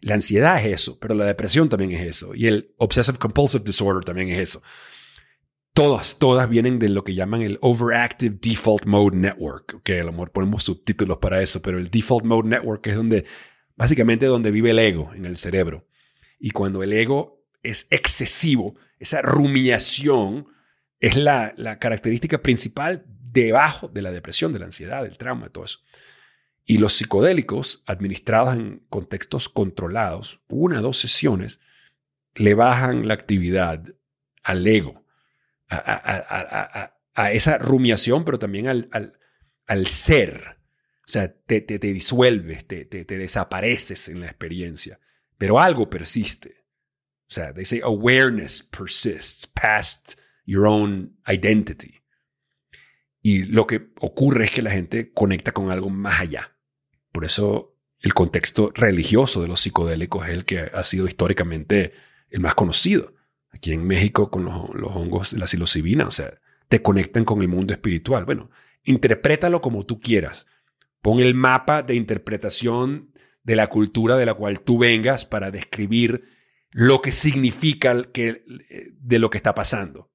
[0.00, 2.34] La ansiedad es eso, pero la depresión también es eso.
[2.34, 4.62] Y el obsessive compulsive disorder también es eso.
[5.72, 9.82] Todas, todas vienen de lo que llaman el Overactive Default Mode Network.
[9.82, 13.24] Que a lo mejor ponemos subtítulos para eso, pero el Default Mode Network es donde,
[13.76, 15.86] básicamente donde vive el ego en el cerebro.
[16.38, 20.48] Y cuando el ego es excesivo, esa rumiación
[21.00, 25.80] es la, característica principal debajo de la depresión, de la ansiedad, del trauma, todo eso.
[26.64, 31.60] Y los psicodélicos, administrados en contextos controlados, una o dos sesiones,
[32.34, 33.84] le bajan la actividad
[34.42, 35.04] al ego,
[35.68, 36.92] a,
[37.32, 40.58] esa rumiación, pero también al, ser.
[41.06, 45.00] O sea, te, te, disuelves, te, te, desapareces en la experiencia,
[45.36, 46.57] pero algo persiste.
[47.28, 52.00] O sea, they say awareness persists past your own identity.
[53.20, 56.56] Y lo que ocurre es que la gente conecta con algo más allá.
[57.12, 61.92] Por eso el contexto religioso de los psicodélicos es el que ha sido históricamente
[62.30, 63.14] el más conocido.
[63.50, 67.48] Aquí en México con los, hongos de la psilocibina, o sea, te conectan con el
[67.48, 68.24] mundo espiritual.
[68.24, 68.50] Bueno,
[68.84, 70.46] interprétalo como tú quieras.
[71.02, 73.12] Pon el mapa de interpretación
[73.42, 76.37] de la cultura de la cual tú vengas para describir
[76.70, 78.44] lo que significa que,
[78.98, 80.10] de lo que está pasando.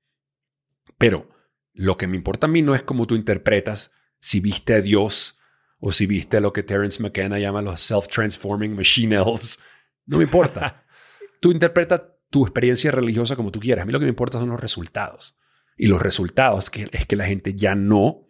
[0.97, 1.29] Pero
[1.73, 5.39] lo que me importa a mí no es cómo tú interpretas si viste a Dios
[5.79, 9.59] o si viste a lo que Terence McKenna llama los self-transforming machine elves.
[10.05, 10.85] No me importa.
[11.41, 13.83] tú interpretas tu experiencia religiosa como tú quieras.
[13.83, 15.35] A mí lo que me importa son los resultados.
[15.75, 18.29] Y los resultados que, es que la gente ya no,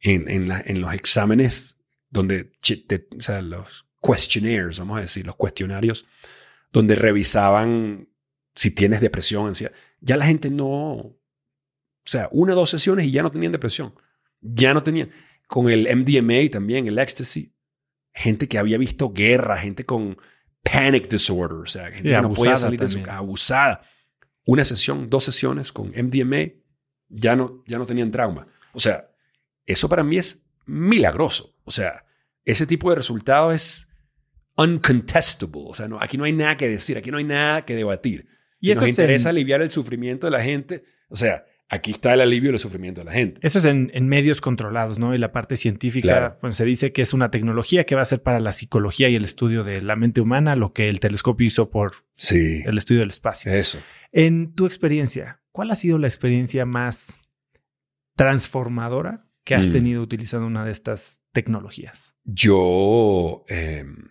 [0.00, 1.76] en, en, los exámenes
[2.10, 2.50] donde,
[3.16, 6.06] o sea, los questionnaires, vamos a decir, los cuestionarios,
[6.72, 8.08] donde revisaban
[8.54, 11.16] si tienes depresión, ansiedad, ya la gente no,
[12.04, 13.94] o sea, una o dos sesiones y ya no tenían depresión.
[14.40, 15.10] Ya no tenían.
[15.46, 17.54] Con el MDMA también, el ecstasy.
[18.12, 20.18] Gente que había visto guerra, gente con
[20.62, 23.82] panic disorder, o sea, gente que no podía salir de su casa, abusada.
[24.44, 26.52] Una sesión, dos sesiones con MDMA,
[27.08, 28.46] ya no, ya no tenían trauma.
[28.72, 29.10] O sea,
[29.64, 31.54] eso para mí es milagroso.
[31.64, 32.04] O sea,
[32.44, 33.88] ese tipo de resultado es
[34.56, 35.62] uncontestable.
[35.66, 38.26] O sea, no, aquí no hay nada que decir, aquí no hay nada que debatir.
[38.60, 42.20] Y eso nos interesa aliviar el sufrimiento de la gente, o sea, aquí está el
[42.20, 43.40] alivio del sufrimiento de la gente.
[43.42, 45.14] Eso es en, medios controlados, ¿no?
[45.14, 48.22] Y la parte científica, pues se dice que es una tecnología que va a ser
[48.22, 51.70] para la psicología y el estudio de la mente humana, lo que el telescopio hizo
[51.70, 53.50] por el estudio del espacio.
[53.50, 53.78] Eso.
[54.12, 57.18] En tu experiencia, ¿cuál ha sido la experiencia más
[58.16, 59.72] transformadora que has mm.
[59.72, 62.14] tenido utilizando una de estas tecnologías?
[62.24, 64.10] Yo em,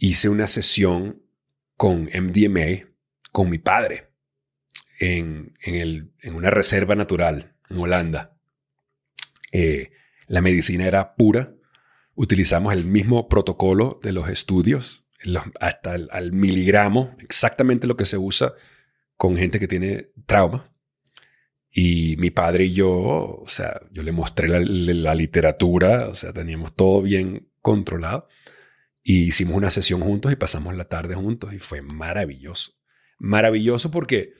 [0.00, 1.22] hice una sesión
[1.76, 2.88] con MDMA
[3.30, 4.10] con mi padre
[4.98, 8.36] en, el, en una reserva natural en Holanda.
[9.52, 9.90] Eh,
[10.26, 11.54] la medicina era pura.
[12.14, 15.04] Utilizamos el mismo protocolo de los estudios,
[15.60, 18.54] hasta el, al miligramo, exactamente lo que se usa
[19.16, 20.72] con gente que tiene trauma.
[21.70, 26.32] Y mi padre y yo, o sea, yo le mostré la, la, literatura, o sea,
[26.32, 28.28] teníamos todo bien controlado.
[29.02, 32.72] Y hicimos una sesión juntos y pasamos la tarde juntos y fue maravilloso.
[33.18, 34.34] Maravilloso porque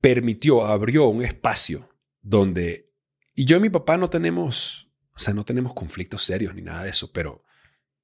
[0.00, 1.88] permitió, abrió un espacio
[2.20, 2.90] donde,
[3.34, 6.84] y yo y mi papá no tenemos, o sea, no tenemos conflictos serios ni nada
[6.84, 7.44] de eso, pero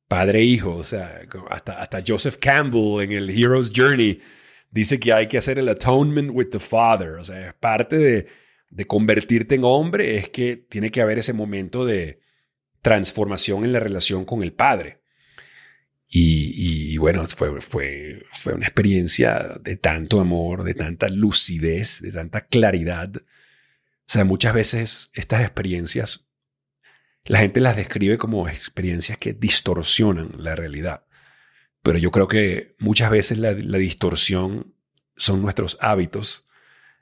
[0.09, 4.20] padre e hijo, o sea, hasta, hasta Joseph Campbell en el Hero's Journey
[4.70, 8.27] dice que hay que hacer el atonement with the father, o sea, es parte de,
[8.70, 12.20] de convertirte en hombre, es que tiene que haber ese momento de
[12.85, 15.01] transformación en la relación con el padre.
[16.07, 22.47] Y, bueno, fue, fue, fue una experiencia de tanto amor, de tanta lucidez, de tanta
[22.47, 23.11] claridad.
[23.16, 23.23] O
[24.07, 26.29] sea, muchas veces estas experiencias,
[27.25, 31.05] la gente las describe como experiencias que distorsionan la realidad.
[31.83, 34.75] Pero yo creo que muchas veces la, la distorsión
[35.16, 36.47] son nuestros hábitos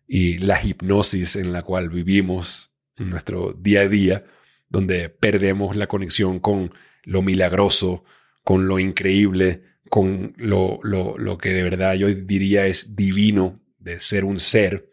[0.07, 4.25] y la hipnosis en la cual vivimos en nuestro día a día,
[4.73, 6.73] donde perdemos la conexión con
[7.05, 8.05] lo milagroso,
[8.43, 14.25] con lo increíble, con lo, lo, que de verdad yo diría es divino de ser
[14.25, 14.91] un ser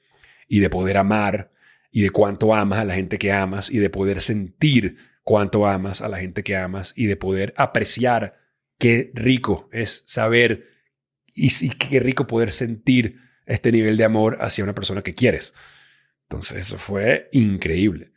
[0.49, 1.53] y de poder amar
[1.91, 6.01] y de cuánto amas a la gente que amas y de poder sentir cuánto amas
[6.01, 8.37] a la gente que amas y de poder apreciar
[8.77, 10.67] qué rico es saber
[11.33, 15.53] y, y qué rico poder sentir este nivel de amor hacia una persona que quieres.
[16.23, 18.11] Entonces eso fue increíble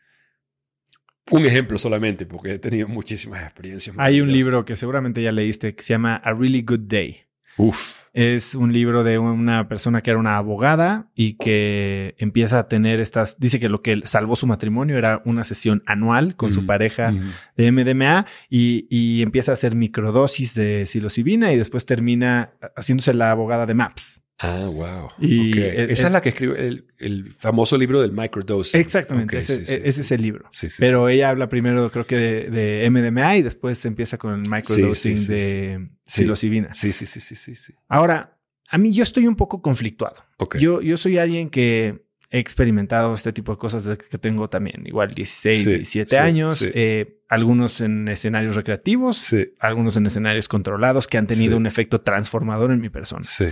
[1.30, 3.94] un ejemplo solamente, porque he tenido muchísimas experiencias.
[3.98, 7.24] Hay un libro que seguramente ya leíste que se llama A Really Good Day.
[7.56, 8.02] Uf.
[8.14, 13.00] Es un libro de una persona que era una abogada y que empieza a tener
[13.00, 17.12] estas, dice que lo que salvó su matrimonio era una sesión anual con su pareja
[17.56, 23.30] de MDMA y, y empieza a hacer microdosis de psilocibina y después termina haciéndose la
[23.30, 24.21] abogada de MAPS.
[24.44, 25.10] Ah, wow.
[25.20, 28.80] Y es- Esa es- la que escribe el, el famoso libro del microdosing.
[28.80, 30.00] Exactamente, ese, sí, sí, ese sí.
[30.00, 30.48] es el libro.
[30.80, 34.50] Pero ella habla primero, creo que de, de MDMA y después se empieza con el
[34.50, 36.22] microdosing de Sí.
[36.22, 36.74] psilocibina.
[36.74, 37.72] Sí, sí, sí, sí, sí, sí.
[37.88, 38.36] Ahora,
[38.68, 40.24] a mí yo estoy un poco conflictuado.
[40.58, 44.86] Yo, yo soy alguien que he experimentado este tipo de cosas desde que tengo también
[44.86, 51.06] igual 16, Sí, 17 sí, años, eh, algunos en escenarios recreativos, algunos en escenarios controlados
[51.06, 53.22] que han tenido un efecto transformador en mi persona.
[53.22, 53.46] sí.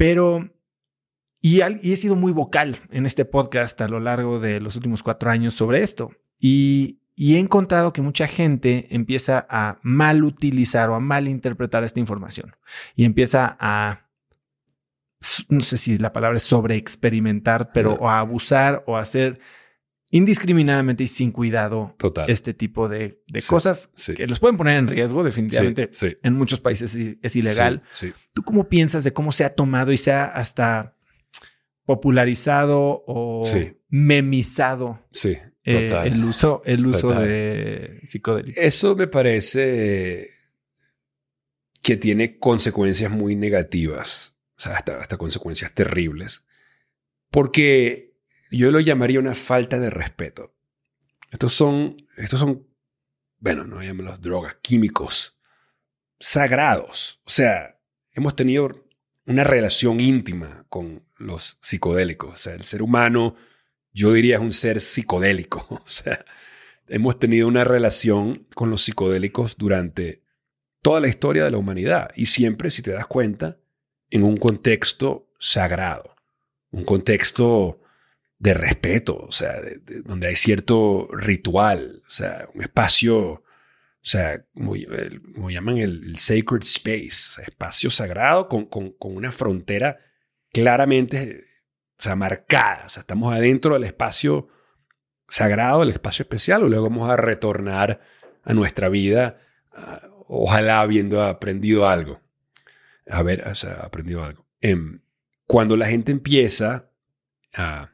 [0.00, 0.48] Pero,
[1.42, 4.74] y, al- y he sido muy vocal en este podcast a lo largo de los
[4.76, 6.10] últimos cuatro años sobre esto.
[6.38, 11.84] Y, y he encontrado que mucha gente empieza a mal utilizar o a mal interpretar
[11.84, 12.56] esta información
[12.96, 14.06] y empieza a,
[15.50, 19.38] no sé si la palabra es sobre experimentar, pero o a abusar o a hacer
[20.10, 22.28] indiscriminadamente y sin cuidado Total.
[22.28, 24.14] este tipo de, de Sí, cosas sí.
[24.14, 25.88] que los pueden poner en riesgo definitivamente.
[25.92, 26.16] Sí.
[26.22, 27.82] En muchos países es- ilegal.
[28.34, 30.96] ¿Tú cómo piensas de cómo se ha tomado y se ha hasta
[31.84, 33.76] popularizado o Sí.
[33.88, 35.06] memizado
[35.64, 37.24] eh, el uso, el uso Total.
[37.28, 38.62] de psicodélicos?
[38.62, 40.30] Eso me parece
[41.82, 46.44] que tiene consecuencias muy negativas, o sea, hasta, hasta consecuencias terribles,
[47.30, 48.09] porque
[48.50, 50.54] yo lo llamaría una falta de respeto.
[51.30, 52.66] Estos son, estos son,
[53.38, 55.38] bueno, no llámelos drogas, químicos
[56.18, 57.20] sagrados.
[57.24, 57.78] O sea,
[58.12, 58.70] hemos tenido
[59.26, 62.32] una relación íntima con los psicodélicos.
[62.32, 63.36] O sea, el ser humano,
[63.92, 65.66] yo diría, es un ser psicodélico.
[65.84, 66.24] O sea,
[66.88, 70.24] hemos tenido una relación con los psicodélicos durante
[70.82, 73.58] toda la historia de la humanidad y siempre, si te das cuenta,
[74.10, 76.16] en un contexto sagrado,
[76.70, 77.80] un contexto
[78.40, 83.44] de respeto, o sea, de- de- donde hay cierto ritual, o sea, un espacio, o
[84.00, 84.74] sea, como,
[85.50, 89.98] llaman el, sacred space, o sea, espacio sagrado con, con- con una frontera
[90.52, 91.44] claramente,
[91.98, 94.48] o sea, marcada, o sea, estamos adentro del espacio
[95.28, 98.00] sagrado, el espacio especial, y luego vamos a retornar
[98.42, 99.38] a nuestra vida,
[100.28, 102.22] ojalá habiendo aprendido algo.
[103.06, 104.46] A ver, o sea, aprendido algo.
[104.62, 105.00] Em,
[105.46, 106.88] cuando la gente empieza
[107.52, 107.92] a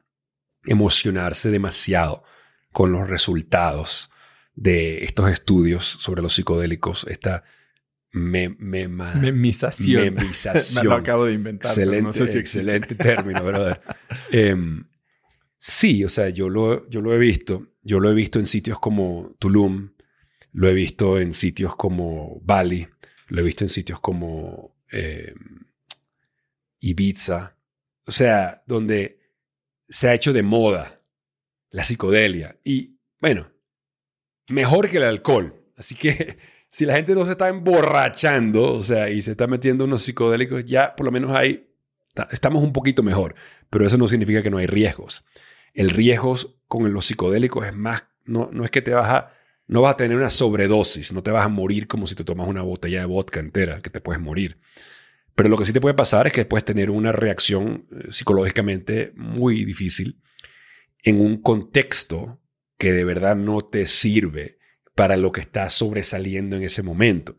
[0.66, 2.24] emocionarse demasiado
[2.72, 4.10] con los resultados
[4.54, 7.44] de estos estudios sobre los psicodélicos, esta
[8.12, 10.14] me, mema- Memización.
[10.14, 10.84] memización.
[10.84, 11.70] Me lo acabo de inventar.
[11.70, 13.80] Excelente, no sé si excelente término, brother.
[14.30, 14.84] Em,
[15.58, 17.66] sí, o sea, yo lo, yo lo he visto.
[17.82, 19.90] Yo lo he visto en sitios como Tulum,
[20.52, 22.88] lo he visto en sitios como Bali,
[23.28, 25.34] lo he visto en sitios como em,
[26.80, 27.56] Ibiza.
[28.06, 29.18] O sea, donde
[29.89, 31.01] se ha hecho de moda
[31.70, 32.59] la psicodelia.
[32.64, 33.51] Y bueno,
[34.49, 35.55] mejor que el alcohol.
[35.76, 36.39] Así que
[36.70, 40.64] si la gente no se está emborrachando, o sea, y se está metiendo unos psicodélicos,
[40.64, 41.32] ya por lo menos
[42.14, 43.34] ta- estamos un poquito mejor.
[43.70, 45.24] Pero eso no significa que no hay riesgos.
[45.74, 46.37] El riesgo
[46.68, 49.32] con los psicodélicos es más, no, no es que te vas a,
[49.66, 52.49] no vas a tener una sobredosis, no te vas a morir como si te tomas
[52.49, 54.59] una botella de vodka entera, que te puedes morir.
[55.37, 59.12] Pero lo que sí te puede pasar es que puedes tener una reacción eh, psicológicamente
[59.14, 60.20] muy difícil
[61.05, 62.41] en un contexto
[62.78, 64.59] que de verdad no te sirve
[64.97, 67.37] para lo que está sobresaliendo en ese momento.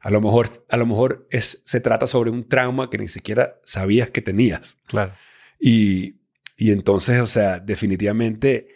[0.00, 3.60] A lo mejor, a lo mejor es, se trata sobre un trauma que ni siquiera
[3.64, 4.78] sabías que tenías.
[4.86, 5.12] Claro.
[5.58, 6.20] Y,
[6.56, 8.68] y entonces, o sea, definitivamente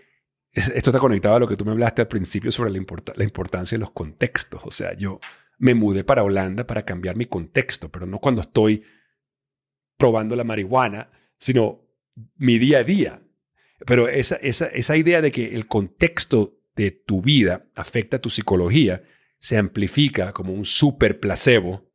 [0.52, 3.76] es- esto está conectado a lo que tú me hablaste al principio sobre la importancia
[3.78, 4.60] de los contextos.
[4.64, 5.20] O sea, yo
[5.64, 8.82] me mudé para Holanda para cambiar mi contexto, pero no cuando estoy
[9.96, 11.88] probando la marihuana, sino
[12.36, 13.22] mi día a día.
[13.86, 14.36] Pero esa,
[14.94, 19.04] idea de que el contexto de tu vida afecta a tu psicología
[19.38, 21.90] se amplifica como un super placebo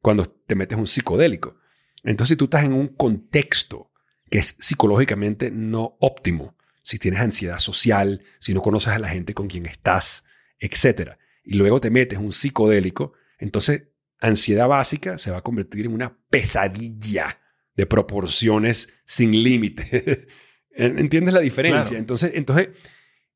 [0.00, 1.56] cuando te metes un psicodélico.
[2.04, 3.90] Entonces, si tú estás en un contexto
[4.30, 9.34] que es psicológicamente no óptimo, si tienes ansiedad social, si no conoces a la gente
[9.34, 10.24] con quien estás,
[10.60, 11.18] etc.,
[11.50, 13.84] y luego te metes un psicodélico, entonces
[14.20, 17.40] ansiedad básica se va a convertir en una pesadilla
[17.74, 20.26] de proporciones sin límite.
[20.70, 21.90] ¿Entiendes la diferencia?
[21.90, 22.00] Claro.
[22.00, 22.68] Entonces, entonces,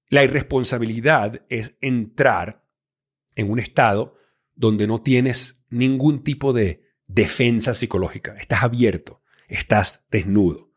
[0.08, 2.64] la irresponsabilidad es entrar
[3.34, 4.18] en un estado
[4.54, 8.36] donde no tienes ningún tipo de defensa psicológica.
[8.38, 10.70] Estás abierto, estás desnudo.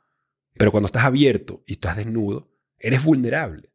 [0.53, 3.71] Pero cuando estás abierto y estás desnudo, eres vulnerable.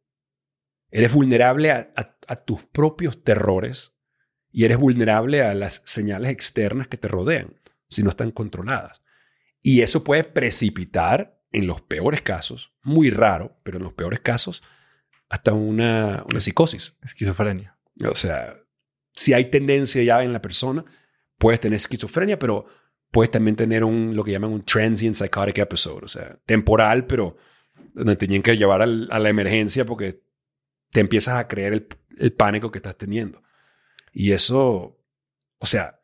[0.89, 3.93] Eres vulnerable a, a- a tus propios terrores
[4.51, 7.59] y eres vulnerable a las señales externas que te rodean.
[7.89, 9.01] Si no están controladas.
[9.61, 14.63] Y eso puede precipitar, en los peores casos, muy raro, pero en los peores casos,
[15.27, 16.95] hasta una, una psicosis.
[17.03, 17.77] Esquizofrenia.
[18.09, 18.55] O sea,
[19.13, 20.85] si hay tendencia ya en la persona,
[21.37, 22.65] puedes tener esquizofrenia, pero
[23.11, 27.35] puedes también tener un, lo que llaman un transient psychotic episode, o sea, temporal, pero
[27.93, 30.23] donde tenían que llevar al- a la emergencia porque
[30.91, 31.87] te empiezas a creer el,
[32.17, 33.43] el pánico que estás teniendo.
[34.11, 34.99] Y eso,
[35.57, 35.99] o sea,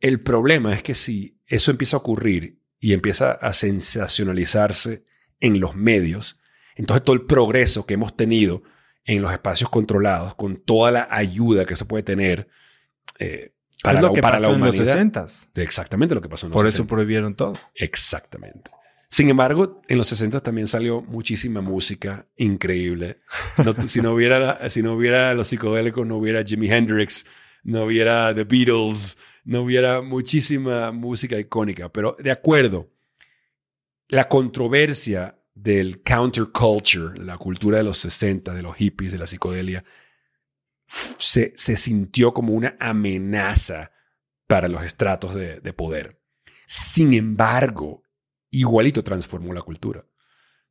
[0.00, 5.04] el problema es que si eso empieza a ocurrir y empieza a sensacionalizarse
[5.40, 6.40] en los medios,
[6.74, 8.62] entonces todo el progreso que hemos tenido
[9.04, 12.48] en los espacios controlados, con toda la ayuda que eso puede tener
[13.18, 14.92] eh, para, es lo la, que para pasó la en los humanidad.
[14.92, 15.26] 60
[15.62, 16.88] Exactamente lo que pasó en los Por eso 60.
[16.88, 17.52] prohibieron todo.
[17.74, 18.70] Exactamente.
[19.08, 23.20] Sin embargo, en los 60 también salió muchísima música increíble.
[23.86, 27.26] Si, no hubiera, si no hubiera los psicodélicos, no hubiera Jimi Hendrix,
[27.62, 31.88] no hubiera The Beatles, no hubiera muchísima música icónica.
[31.88, 32.90] Pero de acuerdo,
[34.08, 39.84] la controversia del counterculture, la cultura de los 60, de los hippies, de la psicodelia,
[40.86, 43.92] se sintió como una amenaza
[44.46, 46.20] para los estratos de, de poder.
[46.66, 48.02] Sin embargo,
[48.60, 50.04] igualito transformó la cultura.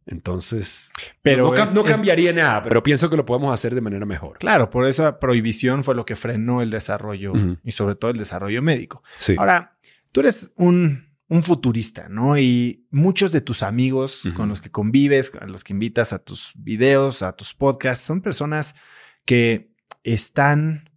[0.08, 0.92] Entonces,
[1.24, 3.82] Pero no, cam- es- no es- cambiaría nada, pero pienso que lo podemos hacer de
[3.82, 4.38] manera mejor.
[4.38, 7.34] Claro, por esa prohibición fue lo que frenó el desarrollo
[7.64, 9.02] y sobre todo el desarrollo médico.
[9.18, 9.36] Sí.
[9.38, 9.78] Ahora,
[10.12, 12.38] tú eres un, un futurista, ¿no?
[12.38, 16.52] Y muchos de tus amigos con los que convives, a los que invitas a tus
[16.56, 18.76] videos, a tus podcasts, son personas
[19.26, 19.72] que
[20.04, 20.92] están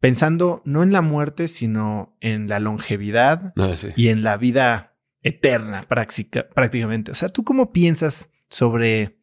[0.00, 3.88] pensando no en la muerte, sino en la longevidad No, sí.
[3.96, 4.93] y en la vida
[5.24, 7.10] eterna práctica- prácticamente.
[7.10, 9.18] O sea, ¿tú cómo piensas sobre,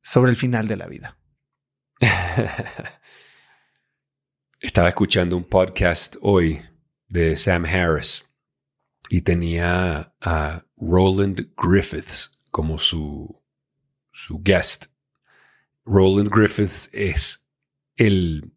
[0.00, 1.18] sobre el final de la vida?
[4.60, 6.62] Estaba escuchando un podcast hoy
[7.08, 8.28] de Sam Harris
[9.08, 13.42] y tenía a Roland Griffiths como su,
[14.12, 14.86] su guest.
[15.84, 17.44] Roland Griffiths es
[17.96, 18.52] el,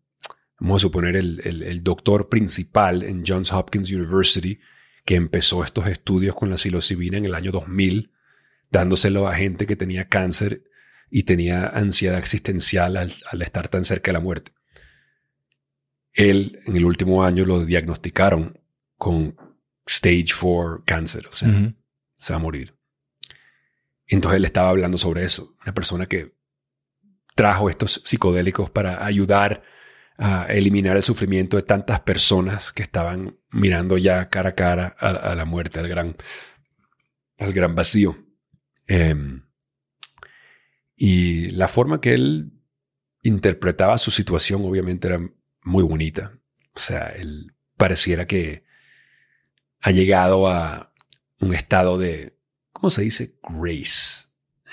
[0.60, 4.60] vamos a suponer, el, el- el doctor principal en Johns Hopkins University
[5.06, 8.12] que empezó estos estudios con la psilocibina en el año 2000,
[8.72, 10.64] dándoselo a gente que tenía cáncer
[11.12, 14.52] y tenía ansiedad existencial al- al estar tan cerca de la muerte.
[16.14, 18.60] Él en el último año lo diagnosticaron
[18.98, 19.38] con
[19.86, 21.50] stage 4 cáncer, o sea,
[22.18, 22.76] se va a morir.
[24.08, 26.34] Entonces él estaba hablando sobre eso, una persona que
[27.36, 29.62] trajo estos psicodélicos para ayudar
[30.18, 35.10] a eliminar el sufrimiento de tantas personas que estaban mirando ya cara a cara a,
[35.10, 36.16] a la muerte, al gran,
[37.38, 38.18] al gran vacío.
[38.88, 39.44] Em,
[40.96, 42.54] y la forma que él
[43.24, 45.20] interpretaba su situación obviamente era
[45.64, 46.32] muy bonita.
[46.74, 48.64] O sea, él pareciera que
[49.82, 50.94] ha llegado a
[51.40, 52.38] un estado de,
[52.72, 53.36] ¿cómo se dice?
[53.44, 54.28] Grace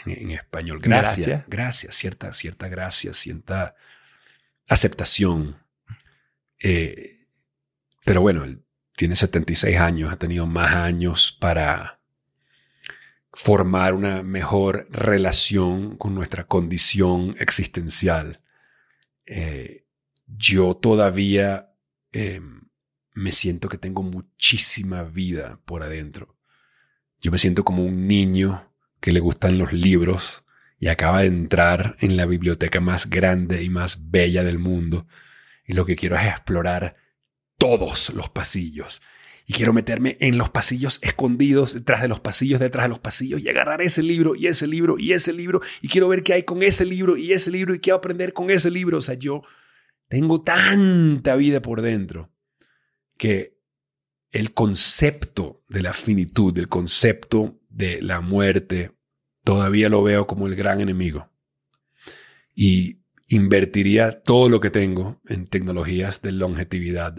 [0.07, 0.79] en, en español.
[0.81, 1.45] Gracia, Gracia.
[1.49, 3.75] gracia, cierta, cierta gracia, cierta
[4.73, 5.57] aceptación.
[6.59, 7.27] Eh,
[8.05, 8.65] pero bueno, él
[8.97, 12.01] tiene 76 años, ha tenido más años para
[13.33, 18.43] formar una mejor relación con nuestra condición existencial.
[19.27, 19.87] Eh,
[20.27, 21.75] yo todavía
[22.13, 22.41] eh,
[23.15, 26.37] me siento que tengo muchísima vida por adentro.
[27.21, 30.42] Yo me siento como un niño que le gustan los libros
[30.83, 35.07] y acaba de entrar en la biblioteca más grande y más bella del mundo.
[35.65, 36.97] Y lo que quiero es explorar
[37.57, 39.01] todos los pasillos.
[39.47, 43.41] Y quiero meterme en los pasillos escondidos, detrás de los pasillos, detrás de los pasillos,
[43.41, 46.43] y agarrar ese libro, y ese libro, y ese libro, y quiero ver qué hay
[46.43, 48.99] con ese libro, y ese libro, y quiero aprender con ese libro.
[48.99, 49.43] O sea, yo
[50.09, 52.33] tengo tanta vida por dentro
[53.17, 53.57] que
[54.33, 58.97] el concepto de la finitud, el concepto de la muerte,
[59.45, 61.29] todavía lo veo como el gran enemigo.
[62.55, 67.17] Y invertiría todo lo que tengo en tecnologías de longevidad.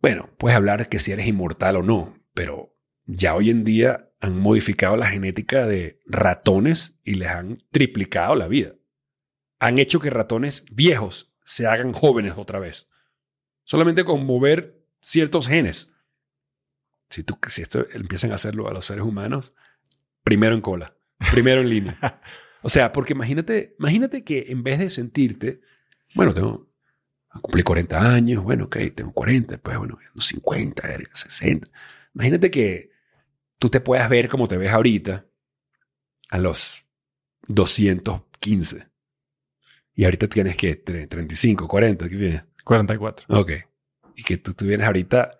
[0.00, 2.74] Bueno, puedes hablar que si eres inmortal o no, pero
[3.06, 8.48] ya hoy en día han modificado la genética de ratones y les han triplicado la
[8.48, 8.74] vida.
[9.58, 12.88] Han hecho que ratones viejos se hagan jóvenes otra vez.
[13.64, 15.90] Solamente con mover ciertos genes.
[17.08, 19.54] Si, si esto empiezan a hacerlo a los seres humanos,
[20.22, 20.94] primero en cola,
[21.32, 22.20] primero en línea.
[22.62, 25.62] O sea, porque imagínate, imagínate que en vez de sentirte,
[26.14, 26.70] bueno, tengo,
[27.40, 30.82] cumplí 40 años, bueno, ok, tengo 40, después, bueno, 50,
[31.14, 31.70] 60.
[32.14, 32.90] Imagínate que
[33.58, 35.26] tú te puedas ver como te ves ahorita
[36.30, 36.84] a los
[37.48, 38.86] 215.
[39.94, 42.44] Y ahorita tienes que 35, 40, ¿qué tienes?
[42.64, 43.26] 44.
[43.38, 43.52] Ok.
[44.16, 45.38] Y que tú, tú vienes ahorita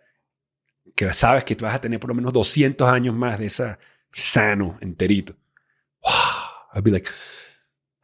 [0.94, 3.78] que sabes que vas a tener por lo menos 200 años más de esa
[4.12, 5.36] sano, enterito.
[6.02, 7.08] Wow, I'd be like,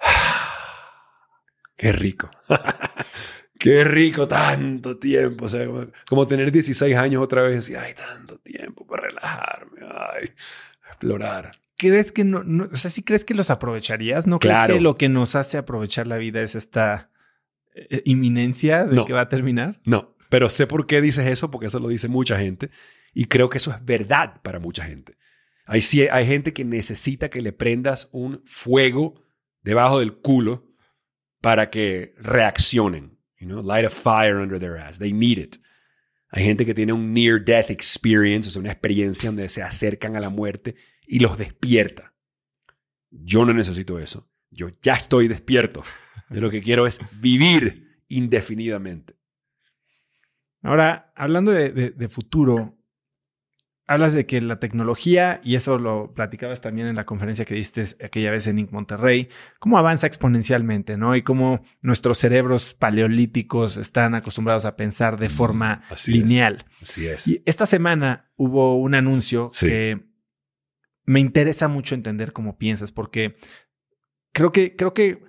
[1.77, 2.31] qué rico.
[3.59, 5.47] qué rico tanto tiempo.
[5.47, 5.67] O sea,
[6.09, 10.31] como, tener 16 años otra vez y, ay, tanto tiempo para relajarme, ay,
[10.89, 11.51] explorar.
[11.79, 14.27] ¿Crees que no, o sea, sí crees que los aprovecharías?
[14.27, 17.11] ¿No crees que lo que nos hace aprovechar la vida es esta
[17.75, 19.79] eh, inminencia de que va a terminar?
[19.85, 22.71] No, pero sé por qué dices eso, porque eso lo dice mucha gente
[23.13, 25.17] y creo que eso es verdad para mucha gente.
[25.67, 29.23] Hay, hay gente que necesita que le prendas un fuego
[29.63, 30.65] debajo del culo
[31.41, 33.19] para que reaccionen.
[33.39, 34.99] You know, light a fire under their ass.
[34.99, 35.57] They need it.
[36.31, 40.17] Hay gente que tiene un near death experience, o sea, una experiencia donde se acercan
[40.17, 40.75] a la muerte
[41.07, 42.15] y los despierta.
[43.11, 44.29] Yo no necesito eso.
[44.51, 45.85] Yo ya estoy despierto.
[46.31, 49.17] Yo lo que quiero es vivir indefinidamente.
[50.63, 52.76] Ahora, hablando de, futuro,
[53.87, 57.85] hablas de que la tecnología, y eso lo platicabas también en la conferencia que diste
[58.05, 58.73] aquella vez en Inc.
[58.73, 59.29] Monterrey,
[59.59, 61.15] cómo avanza exponencialmente, ¿no?
[61.15, 66.65] Y cómo nuestros cerebros paleolíticos están acostumbrados a pensar de forma lineal.
[66.83, 67.29] Así es.
[67.29, 70.05] Y esta semana hubo un anuncio que
[71.05, 73.37] me interesa mucho entender cómo piensas, porque
[74.33, 75.23] creo que, creo que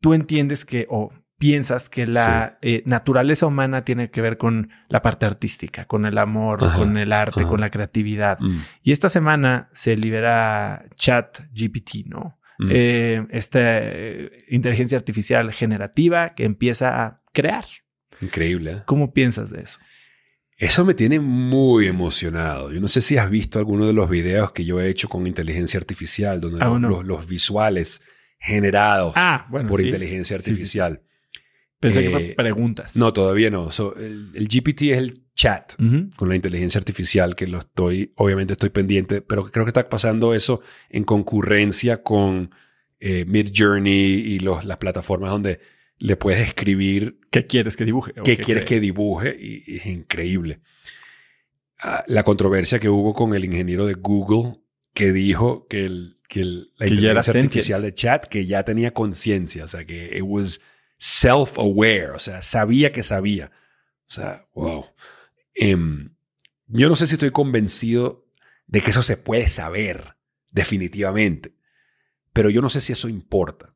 [0.00, 5.02] tú entiendes que, o piensas que la eh, naturaleza humana tiene que ver con la
[5.02, 8.38] parte artística, con el amor, con el arte, con la creatividad.
[8.40, 8.60] Mm.
[8.82, 12.38] Y esta semana se libera Chat GPT, ¿no?
[12.58, 12.68] Mm.
[12.70, 17.64] Eh, esta eh, inteligencia artificial generativa que empieza a crear.
[18.20, 18.82] Increíble.
[18.86, 19.80] ¿Cómo piensas de eso?
[20.56, 22.72] Eso me tiene muy emocionado.
[22.72, 25.26] Yo no sé si has visto alguno de los videos que yo he hecho con
[25.26, 28.00] inteligencia artificial, donde ah, los, visuales
[28.38, 31.02] generados ah, por inteligencia artificial.
[31.84, 32.96] Pensé que eh, preguntas.
[32.96, 33.68] No, todavía no.
[33.96, 35.74] el, GPT es el chat
[36.16, 40.32] con la inteligencia artificial, que lo estoy, obviamente estoy pendiente, pero creo que está pasando
[40.32, 42.50] eso en concurrencia con
[43.00, 45.60] eh, Mid Journey y los, las plataformas donde
[45.98, 47.18] le puedes escribir.
[47.30, 48.14] ¿Qué quieres que dibuje?
[48.24, 49.36] ¿Qué quieres que dibuje?
[49.38, 50.60] Y, es increíble.
[51.80, 54.60] Ah, la controversia que hubo con el ingeniero de Google
[54.94, 59.68] que dijo que, el, que la inteligencia artificial de chat que ya tenía conciencia, o
[59.68, 60.62] sea, que it was
[61.04, 63.52] self-aware, o sea, sabía que sabía.
[64.08, 64.86] O sea, wow.
[65.54, 66.16] Em,
[66.66, 68.26] yo no sé si estoy convencido
[68.66, 70.16] de que eso se puede saber
[70.50, 71.54] definitivamente,
[72.32, 73.74] pero yo no sé si eso importa.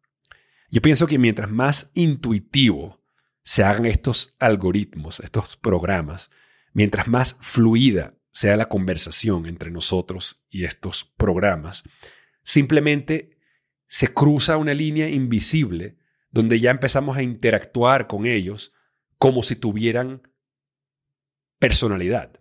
[0.70, 3.04] Yo pienso que mientras más intuitivo
[3.42, 6.30] se hagan estos algoritmos, estos programas,
[6.72, 11.84] mientras más fluida sea la conversación entre nosotros y estos programas,
[12.42, 13.36] simplemente
[13.86, 15.98] se cruza una línea invisible
[16.38, 18.72] donde ya empezamos a interactuar con ellos
[19.18, 20.22] como si tuvieran
[21.58, 22.40] personalidad,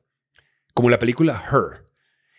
[0.76, 1.84] como la película Her.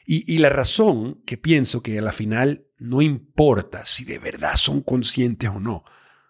[0.07, 4.83] Y, la razón que pienso que a la final no importa si de verdad son
[4.83, 5.83] conscientes o no,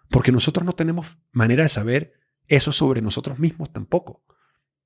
[0.09, 2.14] porque nosotros no tenemos manera de saber
[2.47, 4.24] eso sobre nosotros mismos tampoco.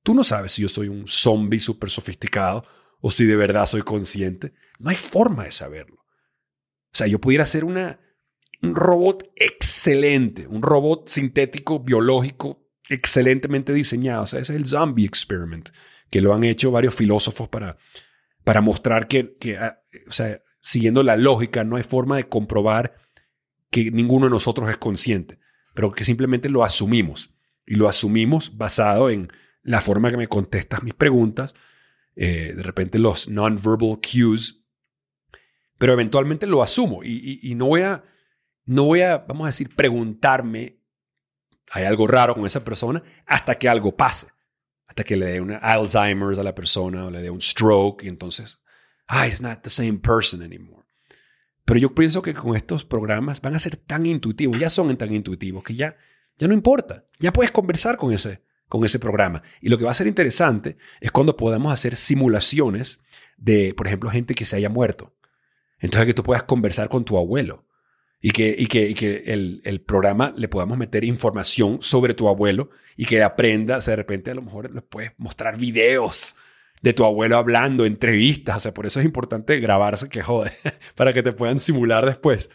[0.02, 2.66] Tú no sabes si yo soy un zombie súper sofisticado
[3.00, 4.54] o si de verdad soy consciente.
[4.80, 5.98] No hay forma de saberlo.
[5.98, 8.00] O sea, yo pudiera ser una,
[8.62, 14.22] un robot excelente, un robot sintético, biológico, excelentemente diseñado.
[14.22, 15.70] O sea, ese es el zombie experiment,
[16.10, 17.76] que lo han hecho varios filósofos para,
[18.44, 22.94] para mostrar que, que ah, o sea, siguiendo la lógica, no hay forma de comprobar
[23.70, 25.38] que ninguno de nosotros es consciente,
[25.74, 27.30] pero que simplemente lo asumimos.
[27.66, 29.32] Y lo asumimos basado en
[29.62, 31.54] la forma que me contestas mis preguntas,
[32.14, 34.64] eh, de repente los non-verbal cues,
[35.78, 38.04] pero eventualmente lo asumo y, no voy a,
[38.64, 40.78] no voy a, vamos a decir, preguntarme,
[41.70, 44.28] hay algo raro con esa persona, hasta que algo pase,
[44.86, 48.08] hasta que le dé una Alzheimer's a la persona o le dé un stroke y
[48.08, 48.58] entonces
[49.12, 50.84] ah, it's not the same person anymore.
[51.64, 55.14] Pero yo pienso que con estos programas van a ser tan intuitivos, ya son tan
[55.14, 55.96] intuitivos que ya,
[56.36, 59.42] ya no importa, ya puedes conversar con ese, con ese programa.
[59.60, 63.00] Y lo que va a ser interesante es cuando podamos hacer simulaciones
[63.36, 65.14] de, por ejemplo, gente que se haya muerto.
[65.78, 67.64] Entonces que tú puedas conversar con tu abuelo
[68.22, 72.28] y que, y que, y que el, el, programa le podamos meter información sobre tu
[72.28, 76.36] abuelo y que aprenda, o sea, de repente a lo mejor le puedes mostrar videos
[76.82, 78.56] de tu abuelo hablando, entrevistas.
[78.56, 80.52] O sea, por eso es importante grabarse, que jode,
[80.94, 82.50] para que te puedan simular después.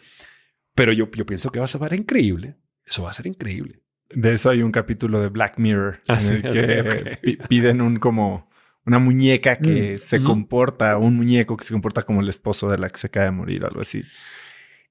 [0.74, 2.56] Pero yo, yo pienso que va a ser increíble.
[2.86, 3.82] Eso va a ser increíble.
[4.10, 8.48] De eso hay un capítulo de Black Mirror ah, en el que piden un como
[8.86, 12.78] una muñeca que mm, se comporta, un muñeco que se comporta como el esposo de
[12.78, 14.02] la que se cae de morir algo así.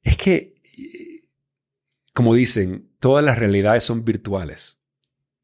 [0.04, 0.54] Es que,
[2.14, 4.80] como dicen, todas las realidades son virtuales.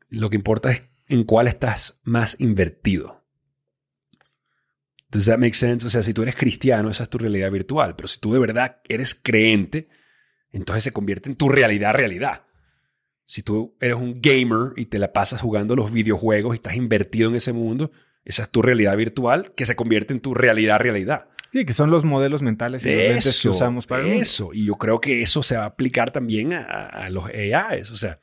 [0.10, 3.24] Lo que importa es en cuál estás más invertido.
[5.10, 5.86] Does that make sense?
[5.86, 7.96] O sea, si tú eres cristiano, esa es tu realidad virtual.
[7.96, 9.88] Pero si tú de verdad eres creente,
[10.52, 12.46] entonces se convierte en tu realidad realidad.
[13.26, 17.30] Si tú eres un gamer y te la pasas jugando los videojuegos y estás invertido
[17.30, 17.92] en ese mundo,
[18.26, 21.30] esa es tu realidad virtual que se convierte en tu realidad realidad.
[21.54, 24.52] Sí, que son los modelos mentales y los lentes que usamos para eso.
[24.54, 27.92] Y yo creo que eso se va a aplicar también a, a los AIs.
[27.92, 28.20] O sea,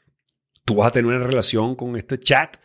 [0.64, 2.56] tú vas a tener una relación con este chat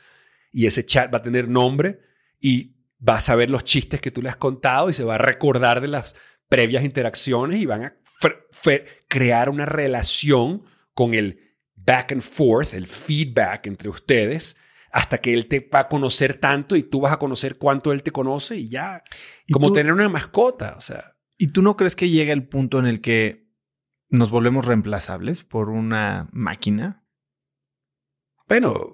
[0.52, 2.00] y ese chat va a tener nombre
[2.40, 5.20] y vas a ver los chistes que tú le has contado y se va a
[5.20, 6.16] recordar de las
[6.50, 7.94] previas interacciones y van a
[9.08, 10.64] crear una relación
[10.96, 11.40] con el
[11.76, 14.58] back and forth, el feedback entre ustedes,
[14.96, 18.02] hasta que él te va a conocer tanto y tú vas a conocer cuánto él
[18.02, 19.04] te conoce y ya,
[19.52, 21.18] como tener una mascota, o sea.
[21.38, 23.46] ¿Y tú no crees que llega el punto en el que
[24.08, 27.04] nos volvemos reemplazables por una máquina?
[28.48, 28.94] Bueno,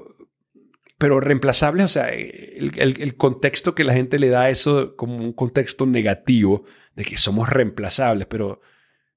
[0.97, 5.33] pero reemplazables, o sea, el, contexto que la gente le da a eso como un
[5.33, 6.63] contexto negativo
[6.95, 8.59] de que somos reemplazables, pero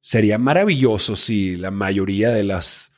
[0.03, 2.93] sería maravilloso si la mayoría de, las,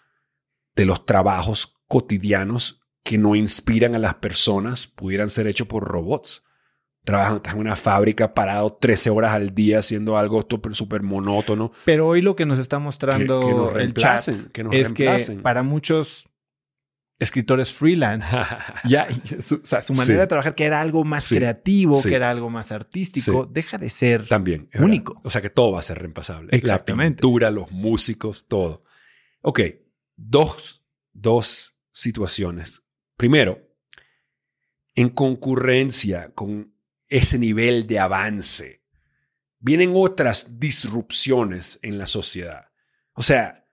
[0.75, 6.43] de los trabajos cotidianos que no inspiran a las personas pudieran ser hechos por robots.
[7.05, 11.71] Trabajan en una fábrica parado 13 horas al día haciendo algo súper monótono.
[11.85, 14.29] Pero hoy lo que nos está mostrando el chat
[14.73, 16.29] es que para muchos
[17.21, 18.37] escritores freelance.
[18.89, 19.07] ya,
[19.39, 22.51] su, o sea, su manera de trabajar, que era algo más creativo, que era algo
[22.51, 25.21] más artístico, deja de ser También, único.
[25.23, 26.49] O sea que todo va a ser reemplazable.
[26.57, 27.19] Exactamente.
[27.19, 28.83] La pintura, los músicos, todo.
[29.43, 29.61] Ok,
[30.17, 32.83] dos, dos situaciones.
[33.17, 33.61] Primero,
[34.95, 36.75] en concurrencia con
[37.09, 38.83] ese nivel de avance,
[39.59, 42.67] vienen otras disrupciones en la sociedad.
[43.15, 43.65] O sea,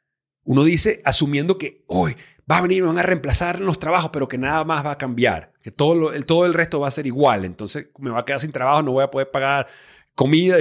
[0.43, 2.15] uno dice, asumiendo que hoy
[2.49, 4.97] va a venir, me van a reemplazar los trabajos, pero que nada más va a
[4.97, 7.45] cambiar, que todo, el, todo el resto va a ser igual.
[7.45, 9.67] Entonces me va a quedar sin trabajo, no voy a poder pagar
[10.15, 10.57] comida.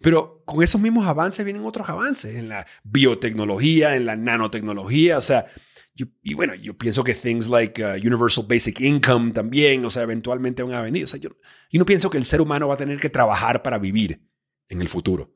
[0.00, 5.18] Pero con esos mismos avances vienen otros avances en la biotecnología, en la nanotecnología.
[5.18, 5.46] O sea,
[5.94, 10.62] y bueno, yo pienso que things like uh, Universal Basic Income también, o sea, eventualmente
[10.62, 11.04] van a venir.
[11.04, 11.30] O sea, yo,
[11.70, 14.26] yo no pienso que el ser humano va a tener que trabajar para vivir
[14.68, 15.34] en el futuro.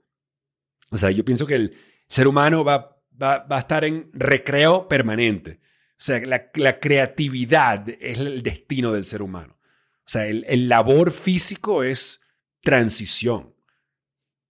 [0.91, 1.77] O sea, yo pienso que el
[2.09, 5.61] ser humano va, va, va a estar en recreo permanente.
[5.99, 9.59] O sea, la, creatividad es el destino del ser humano.
[9.61, 12.21] O sea, el, labor físico es
[12.63, 13.55] transición.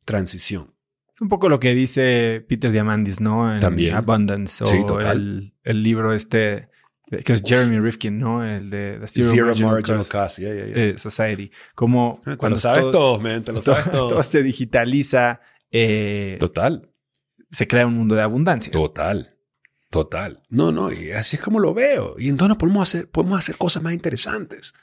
[0.04, 0.74] Transición.
[1.16, 3.50] Es un poco lo que dice Peter Diamandis, ¿no?
[3.50, 3.94] En También.
[3.94, 5.54] Abundance o sí, total.
[5.64, 6.68] El, libro este
[7.24, 8.44] que es Jeremy Rifkin, ¿no?
[8.44, 11.50] El de The Zero, Marginal, Cost, eh, Society.
[11.74, 14.08] Como cuando sabes todo, man, te lo sabes todo.
[14.10, 15.40] Todo se digitaliza.
[15.70, 16.90] Eh, total.
[17.48, 18.70] Se crea un mundo de abundancia.
[18.70, 19.38] Total.
[19.88, 20.42] Total.
[20.50, 22.16] No, no, y así es como lo veo.
[22.18, 24.74] Y entonces podemos hacer, podemos hacer cosas más interesantes.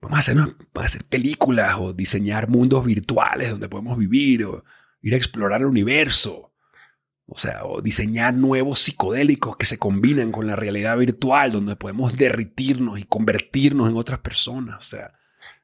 [0.00, 0.36] Vamos a, hacer,
[0.76, 4.64] hacer películas o diseñar mundos virtuales donde podemos vivir o
[5.06, 6.52] ir a explorar el universo.
[7.26, 12.16] O sea, o diseñar nuevos psicodélicos que se combinan con la realidad virtual, donde podemos
[12.16, 14.76] derritirnos y convertirnos en otras personas.
[14.78, 15.12] O sea,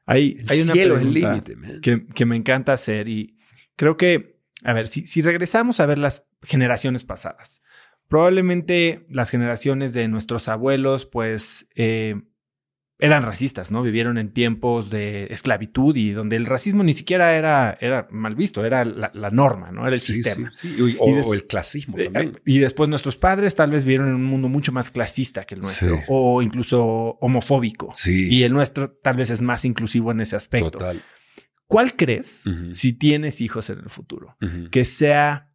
[0.05, 1.55] hay, el hay una cielo es el límite.
[1.81, 3.37] Que, que, me encanta hacer y
[3.77, 7.63] creo que, a ver, si, si regresamos a ver las generaciones pasadas,
[8.13, 12.21] Probablemente las generaciones de nuestros abuelos, pues, eh,
[13.03, 13.83] eran racistas, ¿no?
[13.83, 18.63] Vivieron en tiempos de esclavitud y donde el racismo ni siquiera era, era mal visto,
[18.63, 19.85] era la, norma, ¿no?
[19.85, 20.49] Era el sistema.
[20.99, 22.39] O, el clasismo eh, también.
[22.45, 25.59] Y después nuestros padres tal vez vivieron en un mundo mucho más clasista que el
[25.59, 26.81] nuestro, o incluso
[27.19, 27.91] homofóbico.
[28.05, 30.71] Y el nuestro tal vez es más inclusivo en ese aspecto.
[30.71, 31.01] Total.
[31.67, 34.37] ¿Cuál crees, si tienes hijos en el futuro,
[34.71, 35.51] que sea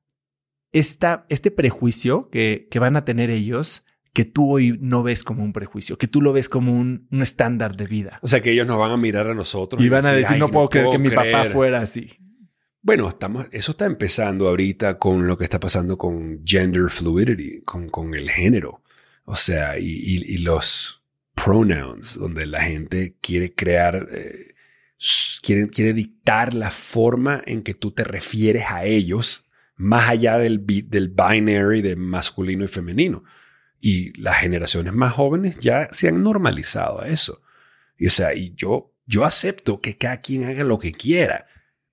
[0.72, 5.44] esta, este prejuicio que, que, van a tener ellos que tú hoy no ves como
[5.44, 8.18] un prejuicio, que tú lo ves como un, un estándar de vida.
[8.22, 9.82] O sea, que ellos nos van a mirar a nosotros.
[9.82, 12.18] Y, van a decir, no puedo creer que mi papá fuera así.
[12.80, 17.88] Bueno, estamos, eso está empezando ahorita con lo que está pasando con gender fluidity, con,
[17.88, 18.82] con el género.
[19.24, 21.02] O sea, y, y, los
[21.34, 24.54] pronouns, donde la gente quiere crear, eh,
[25.42, 29.44] quiere, quiere dictar la forma en que tú te refieres a ellos
[29.76, 33.22] más allá del, del binary de masculino y femenino.
[33.80, 37.42] Y las generaciones más jóvenes ya se han normalizado a eso.
[37.96, 41.46] Y o sea, y yo, yo acepto que cada quien haga lo que quiera,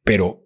[0.03, 0.45] pero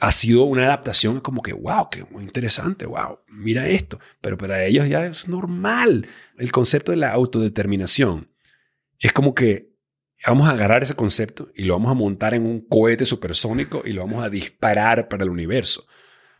[0.00, 3.98] ha sido una adaptación como que, wow, qué muy interesante, wow, mira esto.
[4.20, 6.06] Pero para ellos ya es normal.
[6.38, 8.30] El concepto de la autodeterminación
[8.98, 9.74] es como que
[10.26, 13.92] vamos a agarrar ese concepto y lo vamos a montar en un cohete supersónico y
[13.92, 15.86] lo vamos a disparar para el universo.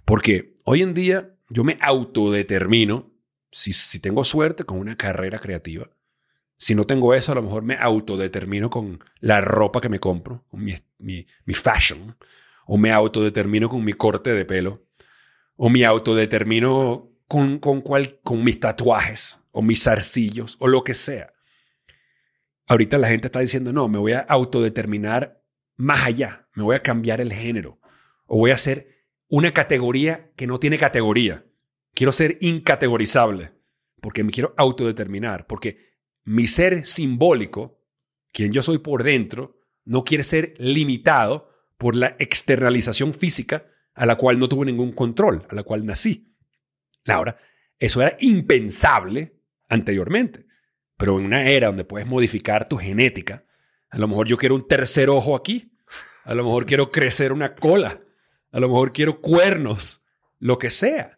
[0.05, 3.13] Porque hoy en día yo me autodetermino,
[3.57, 5.89] si, tengo suerte, con una carrera creativa.
[6.59, 10.45] Si no tengo eso, a lo mejor me autodetermino con la ropa que me compro,
[10.49, 12.17] con mi fashion,
[12.67, 14.87] o me autodetermino con mi corte de pelo,
[15.57, 20.95] o me autodetermino con, con, cual, con mis tatuajes, o mis zarcillos, o lo que
[20.95, 21.33] sea.
[22.67, 25.43] Ahorita la gente está diciendo, no, me voy a autodeterminar
[25.77, 27.79] más allá, me voy a cambiar el género,
[28.27, 31.45] o voy a hacer una categoría que no tiene categoría.
[31.97, 33.53] Quiero ser incategorizable,
[34.03, 35.95] porque me quiero autodeterminar, porque
[36.25, 37.81] mi ser simbólico,
[38.35, 44.17] quien yo soy por dentro, no quiere ser limitado por la externalización física a la
[44.17, 46.37] cual no tuve ningún control, a la cual nací.
[47.07, 47.39] Ahora,
[47.79, 49.41] eso era impensable
[49.71, 50.45] anteriormente,
[50.99, 53.47] pero en una era donde puedes modificar tu genética,
[53.89, 55.73] a lo mejor yo quiero un tercer ojo aquí,
[56.25, 58.03] a lo mejor quiero crecer una cola,
[58.53, 60.03] a lo mejor quiero cuernos,
[60.39, 61.17] lo que sea.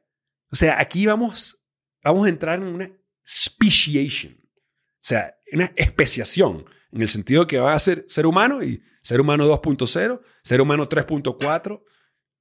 [0.51, 1.59] O sea, aquí vamos,
[2.03, 2.91] vamos a entrar en una
[3.27, 8.83] speciation, o sea, una especiación, en el sentido que va a ser ser humano y
[9.03, 11.83] ser humano 2.0, ser humano 3.4,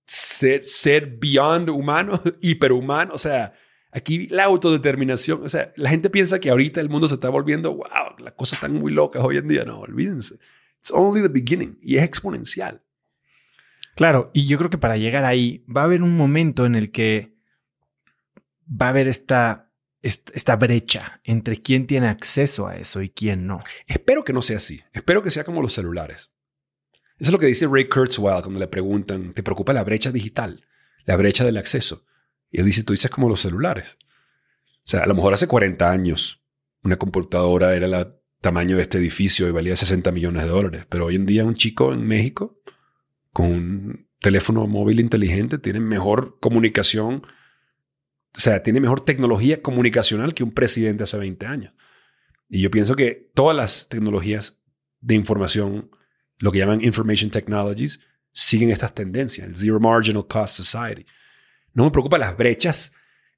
[0.06, 3.54] ser, ser beyond humano, hiperhumano, o sea,
[3.92, 7.76] aquí la autodeterminación, o sea, la gente piensa que ahorita el mundo se está volviendo,
[7.76, 10.36] wow, las cosas están muy locas hoy en día, no, olvídense.
[10.80, 12.82] It's only the beginning y es exponencial.
[13.96, 16.92] Claro, y yo creo que para llegar ahí va a haber un momento en el
[16.92, 17.37] que
[18.70, 19.68] va a haber esta
[20.02, 23.62] esta brecha entre quién tiene acceso a eso y quién no.
[23.88, 24.82] Espero que no sea así.
[24.94, 26.32] Espero que sea como los celulares.
[27.20, 30.66] Eso es lo que dice Ray Kurzweil cuando le preguntan, ¿te preocupa la brecha digital?
[31.06, 32.06] La brecha del acceso.
[32.52, 33.98] Y él dice, tú dices como los celulares.
[34.86, 36.44] O sea, a lo mejor hace 40 años
[36.84, 38.08] una computadora era el
[38.40, 40.86] tamaño de este edificio y valía 60 millones de dólares.
[40.88, 42.62] Pero hoy en día un chico en México
[43.34, 47.24] con un teléfono móvil inteligente tiene mejor comunicación
[48.38, 51.74] o sea, tiene mejor tecnología comunicacional que un presidente hace 20 años.
[52.48, 54.62] Y yo pienso que todas las tecnologías
[55.02, 55.90] de información,
[56.38, 58.00] lo que llaman information technologies,
[58.32, 61.04] siguen estas tendencias, el Zero Marginal Cost Society.
[61.74, 62.92] No me preocupan las brechas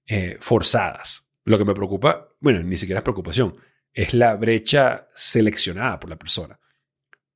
[0.06, 1.24] eh, forzadas.
[1.45, 3.54] Lo que me preocupa, bueno, ni siquiera es preocupación,
[3.93, 6.60] es la brecha seleccionada por la persona.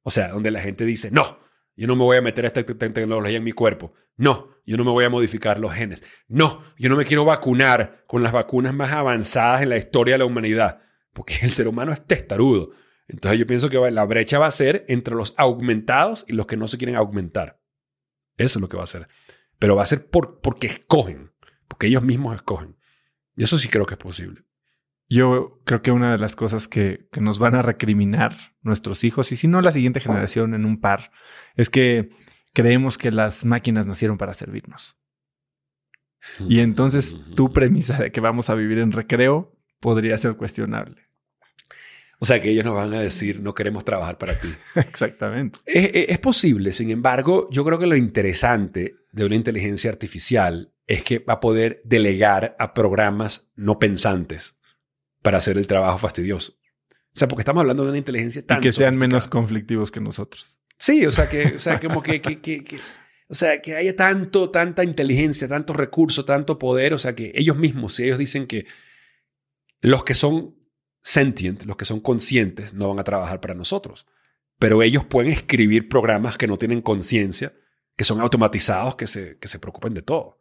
[0.01, 1.39] O sea, donde la gente dice, no,
[1.75, 3.93] yo no me voy a meter esta tecnología en mi cuerpo.
[4.15, 6.03] No, yo no me voy a modificar los genes.
[6.27, 10.19] No, yo no me quiero vacunar con las vacunas más avanzadas en la historia de
[10.19, 10.81] la humanidad,
[11.13, 12.71] porque el ser humano es testarudo.
[13.07, 16.57] Entonces yo pienso que la brecha va a ser entre los augmentados y los que
[16.57, 17.59] no se quieren aumentar.
[18.37, 19.07] Eso es lo que va a ser.
[19.59, 21.31] Pero va a ser por, porque escogen,
[21.67, 22.77] porque ellos mismos escogen.
[23.35, 24.43] Y eso sí creo que es posible.
[25.09, 29.31] Yo creo que una de las cosas que, que nos van a recriminar nuestros hijos,
[29.31, 31.11] y si no la siguiente generación en un par,
[31.55, 32.09] es que
[32.53, 34.97] creemos que las máquinas nacieron para servirnos.
[36.47, 41.01] Y entonces tu premisa de que vamos a vivir en recreo podría ser cuestionable.
[42.19, 44.47] O sea que ellos nos van a decir, no queremos trabajar para ti.
[44.75, 45.59] Exactamente.
[45.65, 51.19] Es, posible, sin embargo, yo creo que lo interesante de una inteligencia artificial es que
[51.19, 54.55] va a poder delegar a programas no pensantes
[55.23, 56.53] para hacer el trabajo fastidioso.
[56.91, 58.59] O sea, porque estamos hablando de una inteligencia tan...
[58.59, 60.59] Y que sean menos conflictivos que nosotros.
[60.77, 62.63] Sí, o sea, que, o sea, como que, que, que,
[63.27, 67.55] o sea, que haya tanto, tanta inteligencia, tanto recurso, tanto poder, o sea, que ellos
[67.55, 68.65] mismos, si ellos dicen que
[69.81, 70.55] los que son
[71.01, 74.07] sentient, los que son conscientes, no van a trabajar para nosotros,
[74.59, 77.53] pero ellos pueden escribir programas que no tienen conciencia,
[77.95, 80.39] que son automatizados, que se, que se preocupen de todo.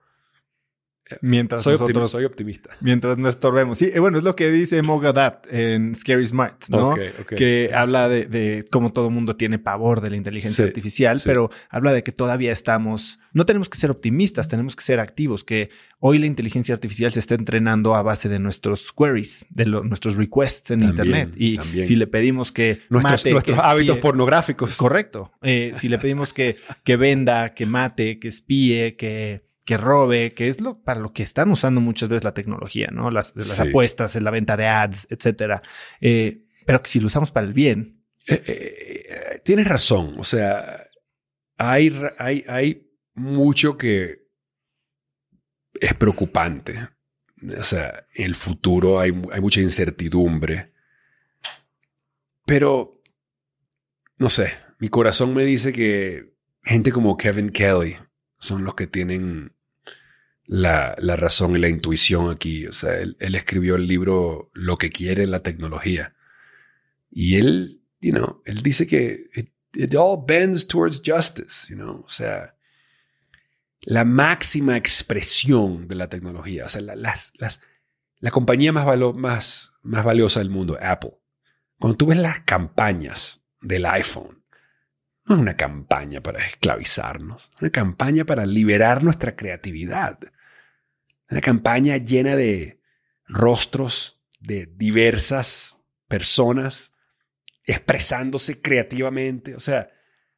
[1.21, 2.71] Mientras soy, nosotros, soy optimista.
[2.81, 3.79] Mientras no estorbemos.
[3.79, 6.95] Sí, bueno, es lo que dice Mogadat en Scary Smart, ¿no?
[7.27, 11.51] Que habla de, de, cómo todo el mundo tiene pavor de la inteligencia artificial, pero
[11.69, 15.71] habla de que todavía estamos, no tenemos que ser optimistas, tenemos que ser activos, que
[15.99, 20.71] hoy la inteligencia artificial se está entrenando a base de nuestros queries, de nuestros requests
[20.71, 21.33] en Internet.
[21.37, 22.83] Y si le pedimos que...
[22.89, 24.77] Nuestros, nuestros hábitos pornográficos.
[24.77, 25.33] Correcto.
[25.43, 30.49] Eh, si le pedimos que, que venda, que mate, que espíe, que que robe, que
[30.49, 33.11] es lo para lo que están usando muchas veces la tecnología, ¿no?
[33.11, 35.63] Las, las apuestas, en la venta de ads, etcétera.
[36.01, 38.05] Eh, pero que si lo usamos para el bien.
[38.27, 40.15] Eh, eh, tienes razón.
[40.19, 40.89] O sea,
[41.57, 44.29] hay, hay, hay mucho que
[45.75, 46.89] es preocupante.
[47.59, 50.73] O sea, en el futuro hay, hay mucha incertidumbre.
[52.45, 53.01] Pero,
[54.17, 56.35] no sé, mi corazón me dice que
[56.65, 57.97] gente como Kevin Kelly,
[58.43, 59.55] son los que tienen
[60.47, 62.67] la, razón y la intuición aquí.
[62.67, 66.15] O sea, él, escribió el libro Lo que quiere la tecnología.
[67.09, 72.03] Y él, you know, él dice que it, all bends towards justice, you know.
[72.05, 72.57] O sea,
[73.83, 76.65] la máxima expresión de la tecnología.
[76.65, 77.61] O sea, la, las, las,
[78.19, 81.17] la compañía más, más, más valiosa del mundo, Apple.
[81.79, 84.42] cuando tú ves las campañas del iPhone,
[85.25, 90.19] no es una campaña para esclavizarnos, es una campaña para liberar nuestra creatividad.
[91.31, 92.81] Una campaña llena de
[93.27, 96.93] rostros de diversas personas
[97.65, 99.55] expresándose creativamente.
[99.55, 99.91] O sea,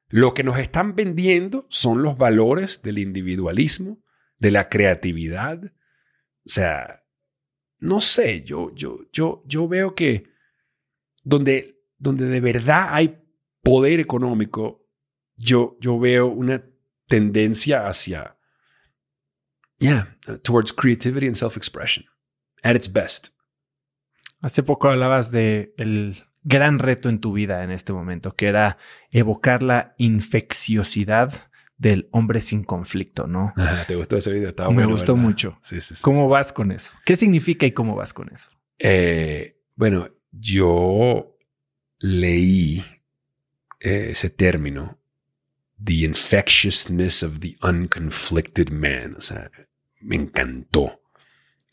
[0.08, 4.02] lo que nos están vendiendo son los valores del individualismo,
[4.38, 5.64] de la creatividad.
[5.64, 7.02] O sea,
[7.78, 10.28] no sé, yo, yo, yo, yo veo que
[11.22, 13.23] donde, donde de verdad hay
[13.64, 14.86] poder económico,
[15.36, 16.62] yo, yo veo una
[17.08, 18.36] tendencia hacia,
[19.78, 22.04] yeah, towards creativity and self-expression
[22.62, 23.28] at its best.
[24.40, 28.78] Hace poco hablabas de el gran reto en tu vida en este momento, que era
[29.10, 33.52] evocar la infecciosidad del hombre sin conflicto, ¿no?
[33.88, 34.50] ¿Te gustó ese video?
[34.50, 35.58] Estaba Me gustó mucho.
[35.62, 36.92] Sí, sí, sí, ¿Cómo vas con eso?
[37.04, 38.50] ¿Qué significa y cómo vas con eso?
[38.78, 41.36] Eh, bueno, yo
[41.98, 42.82] leí
[43.84, 44.98] eh, ese término,
[45.78, 49.14] the infectiousness of the unconflicted man.
[49.16, 49.50] O sea,
[50.00, 51.00] me encantó.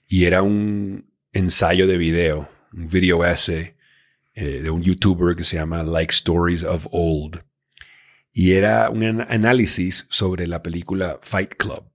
[0.07, 3.75] Y era un ensayo de video un video essay
[4.33, 7.43] eh, de un youtuber que se llama Like Stories of Old.
[8.33, 11.91] Y era un análisis sobre la película Fight Club,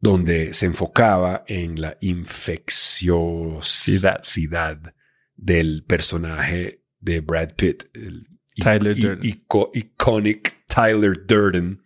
[0.00, 4.94] donde se enfocaba en la infecciosidad
[5.36, 9.24] del personaje de Brad Pitt, el Tyler Durden.
[9.72, 11.82] iconic Tyler Durden.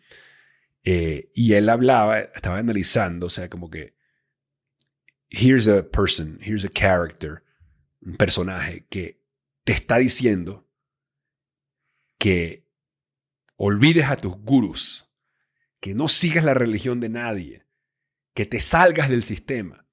[0.84, 3.94] Eh, y él hablaba, estaba analizando, o sea, como que,
[5.28, 7.42] here's a person, here's a character
[8.00, 9.22] un personaje que
[9.64, 10.66] te está diciendo
[12.18, 12.66] que
[13.56, 15.10] olvides a tus gurús,
[15.80, 17.66] que no sigas la religión de nadie,
[18.34, 19.86] que te salgas del sistema,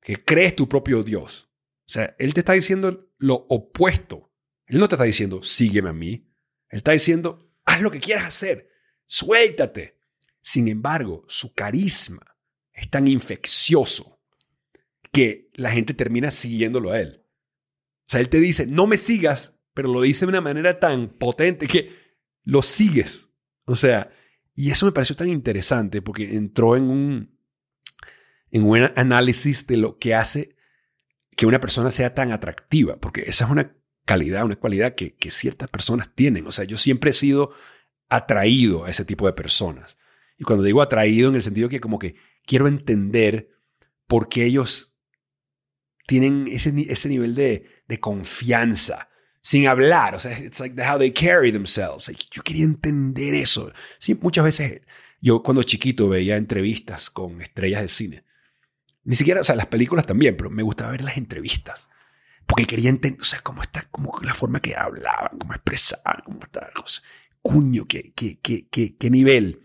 [0.00, 1.50] que crees tu propio Dios.
[1.86, 4.27] O sea, Él te está diciendo lo opuesto.
[4.68, 6.26] Él no te está diciendo, sígueme a mí.
[6.68, 8.70] Él está diciendo, haz lo que quieras hacer,
[9.06, 9.98] suéltate.
[10.40, 12.36] Sin embargo, su carisma
[12.72, 14.20] es tan infeccioso
[15.10, 17.24] que la gente termina siguiéndolo a Él.
[18.08, 21.10] O sea, él te dice, no me sigas, pero lo dice de una manera tan
[21.10, 21.90] potente que
[22.42, 23.30] lo sigues.
[23.66, 24.10] O sea,
[24.54, 27.38] y eso me pareció tan interesante porque entró en un,
[28.50, 30.56] en un análisis de lo que hace
[31.36, 33.76] que una persona sea tan atractiva, porque esa es una
[34.08, 36.46] calidad, una cualidad que, ciertas personas tienen.
[36.46, 37.52] O sea, yo siempre he sido
[38.08, 39.98] atraído a ese tipo de personas.
[40.38, 42.14] Y cuando digo atraído en el sentido que como que
[42.46, 43.50] quiero entender
[44.06, 44.94] por qué ellos
[46.06, 49.10] tienen ese, ese nivel de, de confianza
[49.42, 50.14] sin hablar.
[50.14, 52.10] O sea, it's like how they carry themselves.
[52.30, 53.70] yo quería entender eso.
[53.98, 54.80] Sí, muchas veces
[55.20, 58.24] yo cuando chiquito veía entrevistas con estrellas de cine.
[59.04, 61.90] Ni siquiera, o sea, las películas también, pero me gustaba ver las entrevistas.
[62.48, 66.40] Porque quería entender, o sea, cómo está, como la forma que hablaban, cómo expresaban, cómo
[66.42, 66.70] está,
[67.42, 69.60] cuño, qué, qué, qué, qué, nivel.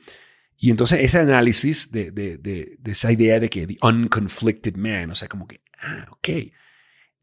[0.58, 5.12] Y entonces ese análisis de, de, de, de, esa idea de que the unconflicted man,
[5.12, 6.30] o sea, como que, ah, ok,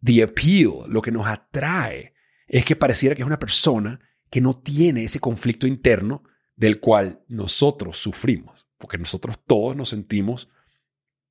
[0.03, 2.15] the appeal, lo que nos atrae,
[2.49, 4.01] es que pareciera que es una persona
[4.31, 6.23] que no tiene ese conflicto interno
[6.57, 10.49] del cual nosotros sufrimos, porque nosotros todos nos sentimos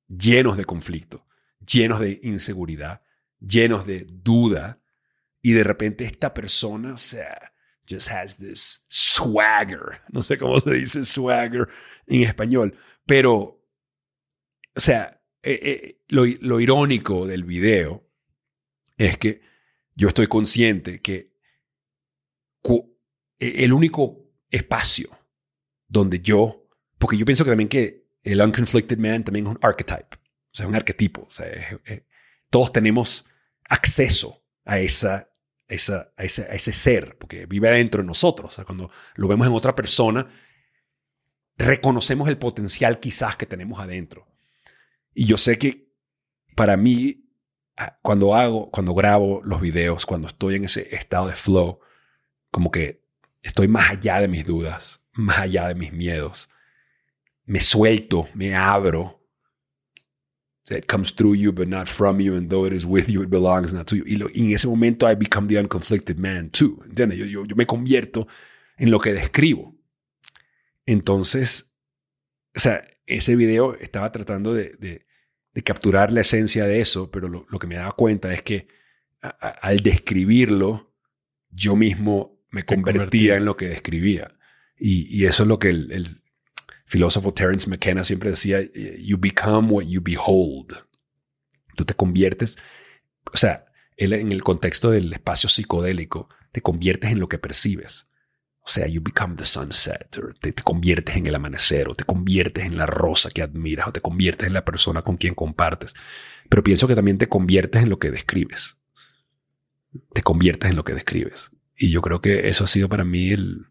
[0.08, 1.26] llenos de conflicto,
[1.64, 3.02] llenos de inseguridad,
[3.40, 4.80] llenos de duda,
[5.42, 7.52] y de repente esta persona, o sea,
[7.88, 11.68] just has this swagger, no sé cómo se dice swagger,
[12.06, 12.76] en español.
[13.06, 13.64] Pero,
[14.74, 18.06] o sea, eh, eh, lo, lo irónico del video
[18.98, 19.40] es que
[19.94, 21.30] yo estoy consciente que
[23.40, 25.08] e, el único espacio
[25.88, 26.68] donde yo,
[26.98, 30.66] porque yo pienso que también que el unconflicted man también es un archetype, o sea,
[30.66, 31.46] un arquetipo, o sea,
[32.50, 33.26] todos tenemos
[33.70, 35.30] acceso a, esa,
[35.68, 39.54] esa, a, ese, a ese ser, porque vive adentro de nosotros, cuando lo vemos en
[39.54, 40.28] otra persona,
[41.56, 44.26] reconocemos el potencial quizás que tenemos adentro.
[45.14, 45.90] Y yo sé que
[46.56, 47.30] para mí,
[47.76, 51.80] ah, cuando hago, cuando grabo los videos, cuando estoy en ese estado de flow,
[52.50, 53.04] como que
[53.42, 56.50] estoy más allá de mis dudas, más allá de mis miedos.
[57.44, 59.19] Me suelto, me abro.
[60.68, 63.30] It comes through you, but not from you, and though it is with you, it
[63.30, 64.04] belongs not to you.
[64.06, 66.80] Y, en ese momento I become the unconflicted man too.
[66.86, 67.18] ¿Entiendes?
[67.18, 68.28] Yo, yo, yo me convierto
[68.78, 69.74] en lo que describo.
[70.86, 71.70] Entonces,
[72.54, 75.06] o sea, ese video estaba tratando de,
[75.64, 78.68] capturar la esencia de eso, pero lo, que me daba cuenta es que
[79.20, 80.94] al describirlo,
[81.50, 84.36] yo mismo me convertía en lo que describía.
[84.78, 86.06] Y, eso es lo que el,
[86.90, 88.60] filósofo Terence McKenna siempre decía,
[88.98, 90.74] you become what you behold.
[91.76, 92.58] Tú te conviertes,
[93.32, 93.66] o sea,
[93.96, 98.08] en el contexto del espacio psicodélico, te conviertes en lo que percibes.
[98.62, 102.04] O sea, you become the sunset, o te, te, conviertes en el amanecer, o te
[102.04, 105.94] conviertes en la rosa que admiras, o te conviertes en la persona con quien compartes.
[106.48, 108.78] Pero pienso que también te conviertes en lo que describes.
[110.12, 111.52] Te conviertes en lo que describes.
[111.76, 113.66] Y yo creo que eso ha sido para mí el...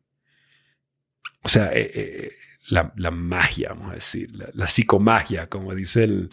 [1.43, 2.31] O sea, eh, eh,
[2.69, 6.29] la, la, magia, vamos a decir, la, la, psicomagia, como dice el...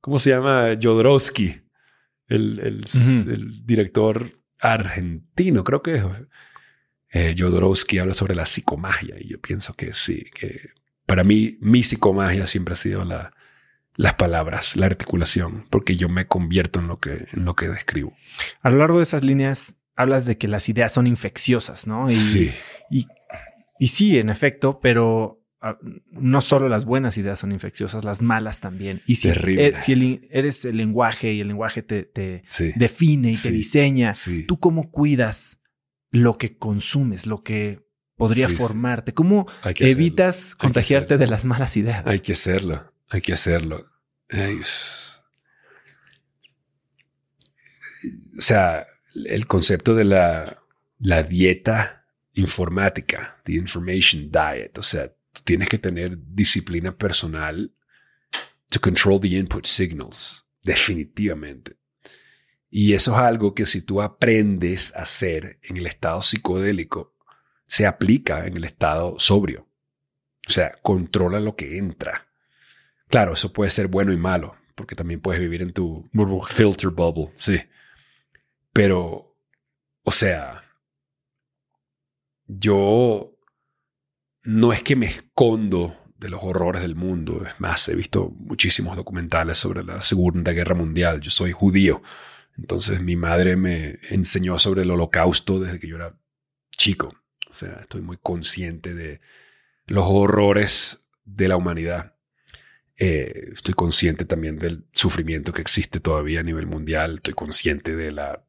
[0.00, 0.78] ¿Cómo se llama?
[0.80, 1.60] Jodorowsky,
[2.28, 3.32] el, el, uh -huh.
[3.34, 6.02] el director argentino, creo que
[7.10, 10.70] eh, Jodorowsky habla sobre la psicomagia y yo pienso que sí, que
[11.06, 13.32] para mí mi psicomagia siempre ha sido la,
[13.96, 18.14] las palabras, la articulación, porque yo me convierto en lo que, en lo que describo.
[18.62, 22.08] A lo largo de esas líneas hablas de que las ideas son infecciosas, ¿no?
[22.08, 22.52] Y, sí.
[22.90, 23.08] Y,
[23.78, 25.39] y sí, en efecto, pero
[26.10, 29.02] no solo las buenas ideas son infecciosas, las malas también.
[29.06, 29.66] Y si, Terrible.
[29.68, 32.72] eh, si el, eres el lenguaje y el lenguaje te, te Sí.
[32.76, 33.48] define y Sí.
[33.48, 34.44] te diseña, Sí.
[34.44, 35.60] ¿tú cómo cuidas
[36.10, 37.84] lo que consumes, lo que
[38.16, 39.12] podría formarte?
[39.14, 39.46] ¿Cómo
[39.78, 42.06] evitas contagiarte de las malas ideas?
[42.06, 43.86] Hay que hacerlo, hay que hacerlo.
[44.30, 44.60] Ay,
[48.38, 48.86] O sea,
[49.26, 50.62] el concepto de la,
[50.98, 57.72] la dieta informática, the information diet, o sea, tú tienes que tener disciplina personal
[58.70, 61.76] to control the input signals, definitivamente.
[62.70, 67.16] Y eso es algo que si tú aprendes a hacer en el estado psicodélico,
[67.66, 69.68] se aplica en el estado sobrio.
[70.46, 72.28] O sea, controla lo que entra.
[73.08, 76.52] Claro, eso puede ser bueno y malo, porque también puedes vivir en tu Burbuja.
[76.52, 77.60] filter bubble, sí.
[78.72, 79.36] Pero,
[80.04, 80.64] o sea,
[82.46, 83.36] yo
[84.42, 87.44] no es que me escondo de los horrores del mundo.
[87.46, 91.20] Es más, he visto muchísimos documentales sobre la Segunda Guerra Mundial.
[91.20, 92.02] Yo soy judío.
[92.56, 96.14] Entonces mi madre me enseñó sobre el holocausto desde que yo era
[96.70, 97.14] chico.
[97.48, 99.20] O sea, estoy muy consciente de
[99.86, 102.14] los horrores de la humanidad.
[102.96, 107.14] Eh, estoy consciente también del sufrimiento que existe todavía a nivel mundial.
[107.16, 108.44] Estoy consciente de la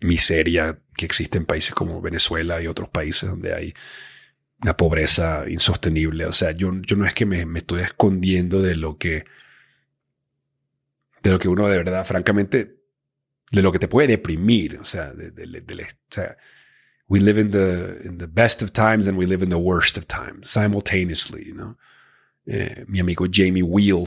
[0.00, 3.74] miseria que existe en países como Venezuela y otros países donde hay
[4.62, 6.26] una pobreza insostenible.
[6.26, 9.24] O sea, yo, yo no es que me, me estoy escondiendo de lo que
[11.22, 12.80] de lo que uno de verdad, francamente,
[13.50, 14.78] de lo que te puede deprimir.
[14.78, 15.12] O sea,
[17.06, 19.96] we live in the, in the best of times and we live in the worst
[19.96, 21.78] of times simultaneously, ¿no?
[22.44, 24.04] Eh, mi amigo Jamie Wheel,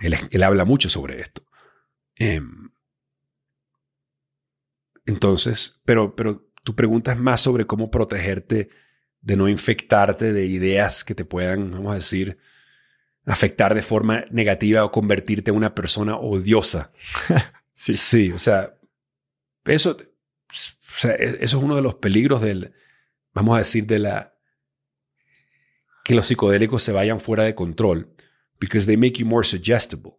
[0.00, 1.44] él, él habla mucho sobre esto.
[2.16, 2.70] Em,
[5.04, 8.68] entonces, pero, pero tu pregunta es más sobre cómo protegerte
[9.26, 12.38] de no infectarte de ideas que te puedan, vamos a decir,
[13.24, 16.92] afectar de forma negativa o convertirte en una persona odiosa.
[17.78, 17.92] Sí.
[17.92, 18.74] Sí, o sea,
[19.66, 22.72] eso, o sea, e- eso es uno de los peligros del,
[23.34, 24.34] vamos a decir, de la,
[26.02, 28.14] que los psicodélicos se vayan fuera de control,
[28.58, 30.12] because they make you more suggestible.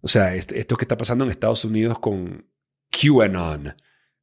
[0.00, 2.46] O sea, esto que está pasando en Estados Unidos con
[2.90, 3.74] QAnon,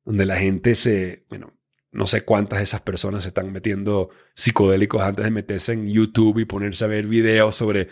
[0.04, 1.57] donde la gente se, bueno,
[1.92, 6.40] no sé cuántas de esas personas se están metiendo psicodélicos antes de meterse en YouTube
[6.40, 7.90] y ponerse a ver videos sobre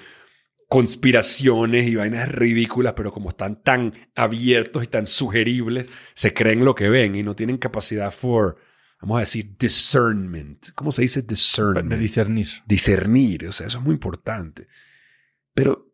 [0.68, 6.76] conspiraciones y vainas ridículas, pero como están tan abiertos y tan sugeribles, se creen lo
[6.76, 8.58] que ven y no tienen capacidad for,
[9.02, 10.72] vamos a decir, discernment.
[10.74, 11.90] ¿Cómo se dice discernment?
[11.90, 12.50] De discernir.
[12.66, 14.68] discernir, o sea, eso es muy importante.
[15.54, 15.92] Pero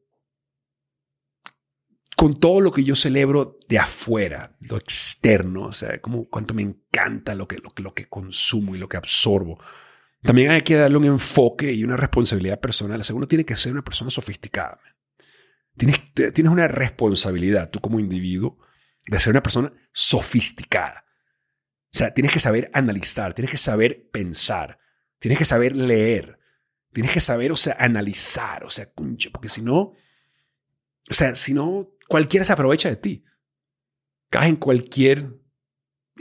[2.16, 6.76] con todo lo que yo celebro de afuera, lo externo, o sea, como cuánto me
[6.92, 9.60] encanta lo que, lo, lo que consumo y lo que absorbo,
[10.24, 13.02] también hay que darle un enfoque y una responsabilidad personal.
[13.02, 14.80] O tiene que ser una persona sofisticada.
[15.76, 18.60] Tienes, tienes una responsabilidad, tú como individuo,
[19.08, 21.06] de ser una persona sofisticada.
[21.94, 24.80] O sea, tienes que saber analizar, tienes que saber pensar,
[25.20, 26.40] tienes que saber leer,
[26.94, 28.90] tienes que saber, o sea, analizar, o sea,
[29.32, 29.94] porque si no,
[31.10, 33.24] o sea, si no, cualquiera se aprovecha de ti.
[34.30, 35.41] Caes en cualquier,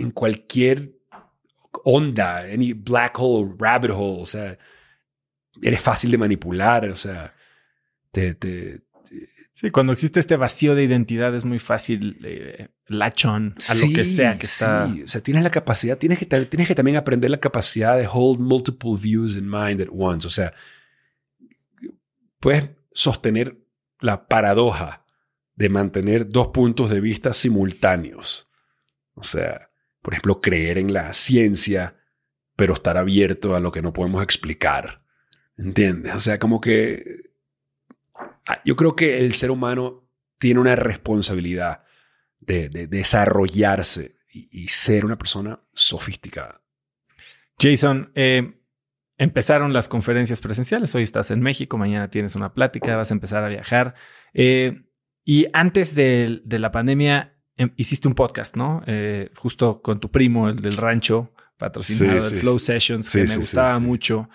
[0.01, 0.93] en cualquier
[1.85, 4.59] onda, any black hole, rabbit hole, o sea,
[5.63, 7.35] eres fácil de manipular, o sea,
[8.11, 8.83] te, te,
[9.61, 13.93] Sí, cuando existe este vacío de identidad es muy fácil eh, latch on a lo
[13.93, 14.65] que Sí, sea que sí.
[14.65, 14.91] está.
[15.05, 18.41] O sea, tienes la capacidad, tienes que, tienes que también aprender la capacidad de hold
[18.41, 20.27] multiple views in mind at once.
[20.27, 20.55] O sea,
[22.39, 23.59] puedes sostener
[24.01, 25.05] la paradoja
[25.57, 28.49] de mantener dos puntos de vista simultáneos.
[29.13, 29.70] O sea,
[30.03, 31.97] por ejemplo, creer en la ciencia,
[32.57, 35.03] pero estar abierto a lo que no podemos explicar.
[35.57, 36.15] ¿Entiendes?
[36.15, 37.33] O sea, como que
[38.47, 40.09] ah, yo creo que el ser humano
[40.39, 41.85] tiene una responsabilidad
[42.41, 46.63] de, desarrollarse y, ser una persona sofisticada.
[47.59, 48.61] Jason, eh,
[49.19, 50.95] empezaron las conferencias presenciales.
[50.95, 53.95] Hoy estás en México, mañana tienes una plática, vas a empezar a viajar.
[54.33, 54.83] Eh,
[55.25, 57.40] y antes de, la pandemia em,
[57.77, 58.83] hiciste un podcast, ¿no?
[58.87, 63.79] Eh, justo con tu primo, el del rancho, patrocinado de Flow Sessions, que me gustaba
[63.79, 64.29] mucho.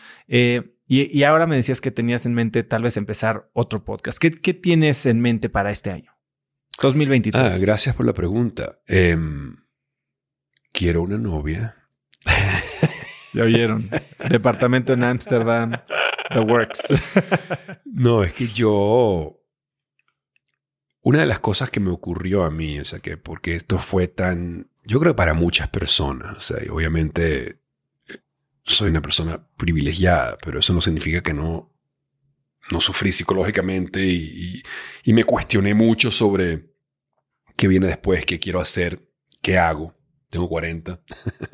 [0.87, 4.19] Y, ahora me decías que tenías en mente tal vez empezar otro podcast.
[4.19, 6.11] ¿Qué, tienes en mente para este año?
[6.81, 7.55] 2023.
[7.55, 8.79] Ah, gracias por la pregunta.
[8.85, 9.55] Em,
[10.71, 11.75] quiero una novia.
[13.33, 13.89] ya oyeron.
[14.29, 15.71] Departamento en Ámsterdam.
[16.31, 16.93] The Works.
[17.85, 19.41] no, es que yo...
[21.05, 24.07] Una de las cosas que me ocurrió a mí, o sea, que porque esto fue
[24.07, 24.71] tan...
[24.85, 27.59] Yo creo para muchas personas, o sea, obviamente
[28.63, 31.71] soy una persona privilegiada, pero eso no significa que no,
[32.71, 34.63] no sufrí psicológicamente y,
[35.05, 36.71] me cuestioné mucho sobre
[37.55, 39.07] qué viene después, qué quiero hacer,
[39.43, 39.95] qué hago.
[40.29, 41.03] Tengo 40.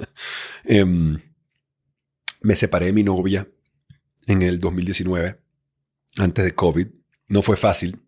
[0.64, 1.20] Em,
[2.40, 3.50] me separé de mi novia
[4.28, 5.42] en el 2019,
[6.20, 6.88] antes de COVID.
[7.28, 8.00] No fue fácil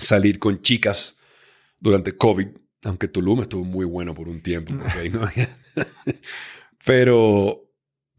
[0.00, 1.16] salir con chicas
[1.78, 2.48] durante COVID,
[2.84, 4.74] aunque Tulum estuvo muy bueno por un tiempo.
[6.84, 7.70] Pero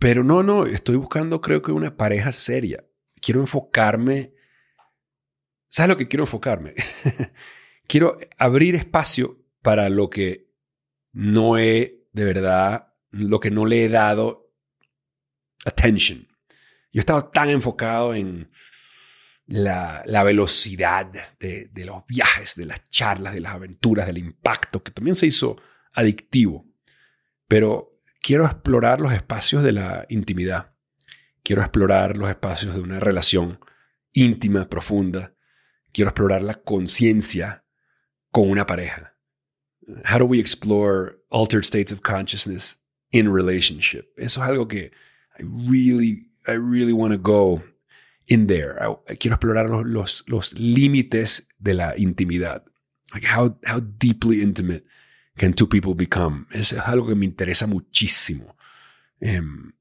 [0.01, 2.83] pero no, no, estoy buscando creo que una pareja seria.
[3.21, 4.33] Quiero enfocarme.
[5.69, 6.73] ¿Sabes lo que quiero enfocarme?
[7.87, 10.49] quiero abrir espacio para lo que
[11.11, 14.51] no he, de verdad, lo que no le he dado
[15.65, 16.27] attention.
[16.91, 18.50] Yo he estado tan enfocado en
[19.51, 21.05] la, velocidad
[21.39, 25.27] de, de, los viajes, de las charlas, de las aventuras, del impacto, que también se
[25.27, 25.57] hizo
[25.93, 26.65] adictivo.
[27.47, 30.73] Pero quiero explorar los espacios de la intimidad.
[31.43, 33.59] Quiero explorar los espacios de una relación
[34.13, 35.33] íntima, profunda.
[35.91, 37.65] Quiero explorar la conciencia
[38.31, 39.17] con una pareja.
[40.05, 42.79] How do we explore altered states of consciousness
[43.11, 44.13] in relationship?
[44.15, 44.91] Eso es algo que
[45.37, 47.61] I really, I really want to go
[48.31, 48.75] in there.
[49.19, 52.63] quiero explorar los, los, límites de la intimidad.
[53.13, 54.85] Like how, how deeply intimate
[55.37, 56.47] Can Two People Become?
[56.51, 58.55] Es algo que me interesa muchísimo.
[59.19, 59.73] Em,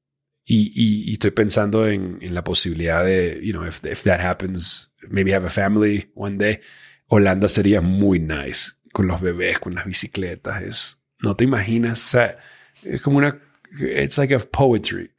[0.44, 5.46] y, estoy pensando en, la posibilidad de, you know, if, if that happens, maybe have
[5.46, 6.60] a family one day.
[7.06, 10.62] Holanda sería muy nice con los bebés, con las bicicletas.
[10.62, 12.38] Es, no te imaginas, o sea,
[12.82, 13.40] es como una,
[13.80, 15.12] it's like a poetry.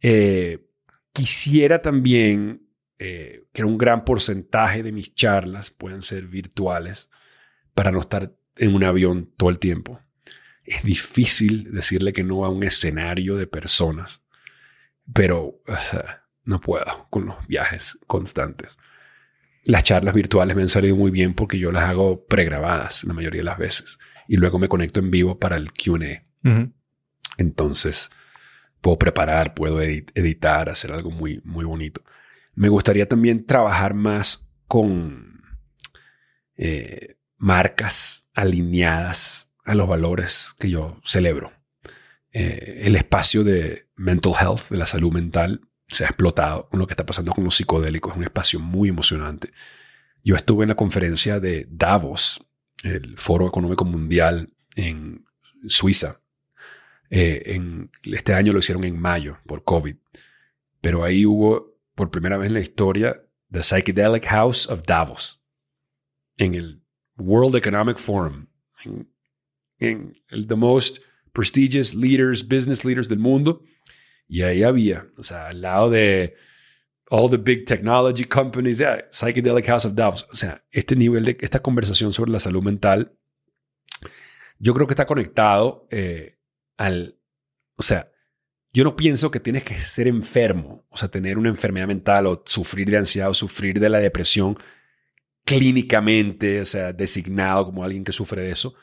[0.00, 0.65] Eh,
[1.16, 2.68] quisiera también
[2.98, 7.08] eh, que un gran porcentaje de mis charlas puedan ser virtuales
[7.74, 9.98] para no estar en un avión todo el tiempo.
[10.62, 14.22] Es difícil decirle que no a un escenario de personas,
[15.10, 15.62] pero
[16.44, 18.76] no puedo con los viajes constantes.
[19.64, 23.40] Las charlas virtuales me han salido muy bien porque yo las hago pregrabadas la mayoría
[23.40, 23.98] de las veces
[24.28, 26.24] y luego me conecto en vivo para el QA.
[27.38, 28.10] Entonces
[28.86, 32.04] puedo preparar, puedo editar, hacer algo muy, muy bonito.
[32.54, 35.42] Me gustaría también trabajar más con
[36.56, 41.52] eh, marcas alineadas a los valores que yo celebro.
[42.30, 46.86] Eh, el espacio de mental health, de la salud mental, se ha explotado con lo
[46.86, 48.12] que está pasando con los psicodélicos.
[48.12, 49.50] Es un espacio muy emocionante.
[50.22, 52.40] Yo estuve en la conferencia de Davos,
[52.84, 55.24] el Foro Económico Mundial en
[55.66, 56.20] Suiza.
[57.10, 59.96] Eh, en, este año lo hicieron en mayo por COVID.
[60.80, 65.42] Pero ahí hubo, por primera vez en la historia, The Psychedelic House of Davos.
[66.36, 66.82] En el
[67.16, 68.48] World Economic Forum,
[69.78, 70.98] en, el the most
[71.32, 73.62] prestigious leaders, business leaders del mundo.
[74.28, 76.34] Y ahí había, o sea, al lado de
[77.10, 80.26] all the big technology companies, Psychedelic House of Davos.
[80.32, 83.12] O sea, este nivel de esta conversación sobre la salud mental,
[84.58, 86.38] yo creo que está conectado eh,
[86.76, 87.18] al,
[87.76, 88.10] o sea,
[88.72, 92.42] yo no pienso que tienes que ser enfermo, o sea, tener una enfermedad mental o
[92.44, 94.58] sufrir de ansiedad o sufrir de la depresión
[95.46, 98.74] clínicamente, o sea, designado como alguien que sufre de eso,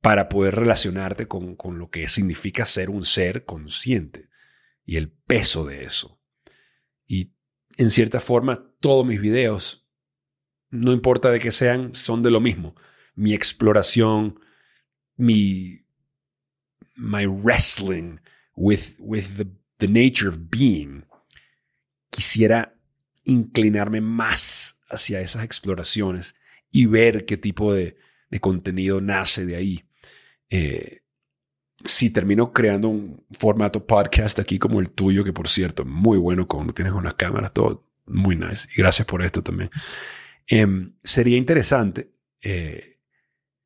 [0.00, 4.28] para poder relacionarte con, lo que significa ser un ser consciente
[4.84, 6.20] y el peso de eso.
[7.06, 7.32] Y
[7.76, 9.86] en cierta forma, todos mis videos,
[10.70, 12.74] no importa de qué sean, son de lo mismo.
[13.14, 14.40] Mi exploración,
[15.16, 15.85] mi
[16.96, 18.20] my wrestling
[18.56, 19.46] with, with the,
[19.78, 21.04] the nature of being,
[22.10, 22.74] quisiera
[23.24, 26.34] inclinarme más hacia esas exploraciones
[26.70, 27.96] y ver qué tipo de,
[28.40, 29.84] contenido nace de ahí.
[30.50, 31.00] Eh,
[31.82, 36.46] si termino creando un formato podcast aquí como el tuyo, que por cierto, muy bueno
[36.46, 38.68] cuando tienes una cámara, todo muy nice.
[38.74, 39.70] Y gracias por esto también.
[40.46, 42.10] Em, sería interesante
[42.48, 43.00] eh,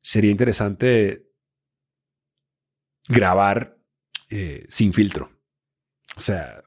[0.01, 1.27] sería interesante
[3.07, 3.77] grabar
[4.29, 5.31] eh, sin filtro.
[6.15, 6.63] O sea,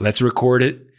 [0.00, 0.90] let's record it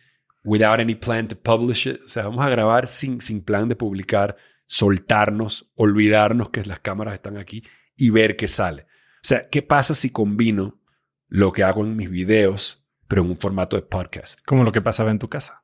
[0.43, 2.01] without any plan to publish it.
[2.05, 7.13] O sea, vamos a grabar sin, sin plan de publicar, soltarnos, olvidarnos que las cámaras
[7.15, 7.63] están aquí
[7.95, 8.83] y ver qué sale.
[8.83, 10.79] O sea, ¿qué pasa si combino
[11.27, 14.41] lo que hago en mis videos, pero en un formato de podcast?
[14.45, 15.63] Como lo que pasaba en tu casa.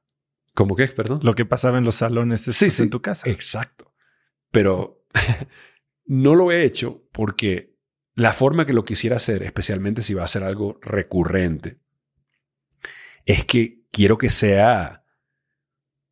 [0.53, 0.87] ¿Cómo qué?
[0.87, 1.19] Perdón.
[1.23, 2.83] Lo que pasaba en los salones Sí, sí.
[2.83, 3.29] en tu casa.
[3.29, 3.93] Exacto.
[4.51, 5.03] Pero
[6.05, 7.72] no lo he hecho porque
[8.15, 11.79] la forma que lo quisiera hacer, especialmente si va a ser algo recurrente,
[13.25, 15.03] es que quiero que sea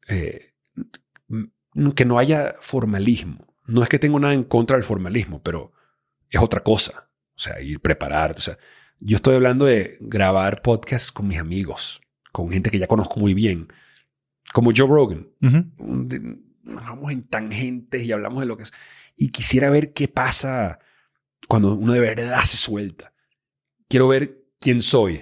[0.07, 0.53] eh,
[1.95, 3.55] que no haya formalismo.
[3.67, 5.71] No es que tengo nada en contra del formalismo, pero
[6.29, 7.09] es otra cosa.
[7.35, 8.39] O sea, ir prepararte.
[8.39, 8.57] O sea,
[8.99, 12.01] yo estoy hablando de grabar podcasts con mis amigos,
[12.31, 13.67] con gente que ya conozco muy bien,
[14.53, 18.73] como Joe Rogan de- nos vamos en tangentes y hablamos de lo que es.
[19.17, 20.79] Y quisiera ver qué pasa
[21.51, 23.11] cuando uno de verdad se suelta.
[23.89, 25.21] Quiero ver quién soy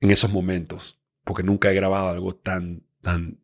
[0.00, 3.38] en esos momentos, porque nunca he grabado algo tan, tan,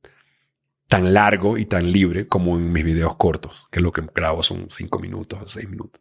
[0.87, 4.67] tan largo y tan libre como en mis videos cortos, que lo que grabo son
[4.71, 6.01] cinco minutos o seis minutos.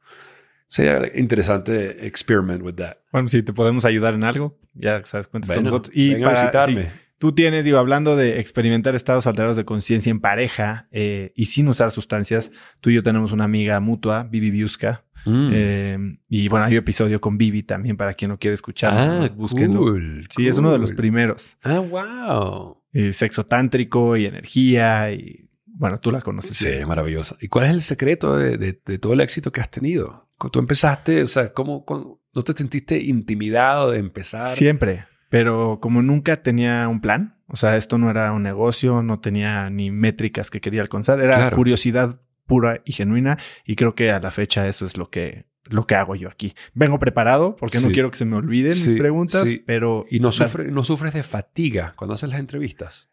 [0.67, 2.97] Sería interesante experiment with that.
[3.11, 5.95] Bueno, si te podemos ayudar en algo, ya sabes, cuentas con Bueno, nosotros.
[5.95, 6.83] Y a para- visitarme.
[6.83, 11.47] sí, tú tienes, digo, hablando de experimentar estados alterados de conciencia en pareja eh, y
[11.47, 15.03] sin usar sustancias, tú y yo tenemos una amiga mutua, Vivi Biusca.
[15.27, 15.49] Mm.
[15.53, 15.97] eh,
[16.29, 18.91] y bueno, hay un episodio con Vivi también para quien no quiere escuchar.
[18.93, 19.79] ah, búsquenlo.
[19.81, 21.57] cool, Sí, es uno de los primeros.
[21.63, 22.77] Ah, wow.
[22.93, 26.57] Eh, sexo tántrico y energía y bueno, tú la conoces.
[26.57, 27.35] Sí, maravillosa.
[27.39, 30.27] ¿Y cuál es el secreto de, de- de todo el éxito que has tenido?
[30.37, 34.55] Cuando tú empezaste, o sea, ¿cómo, cómo- no te sentiste intimidado de empezar?
[34.55, 39.19] Siempre, pero como nunca tenía un plan, o sea, esto no era un negocio, no
[39.19, 41.57] tenía ni métricas que quería alcanzar, era Claro.
[41.57, 45.85] curiosidad pura y genuina y creo que a la fecha eso es lo que lo
[45.85, 46.55] que hago yo aquí.
[46.73, 49.61] Vengo preparado porque no quiero que se me olviden mis preguntas, sí.
[49.65, 53.09] pero Y no, la- sufre, no sufres de fatiga cuando haces las entrevistas.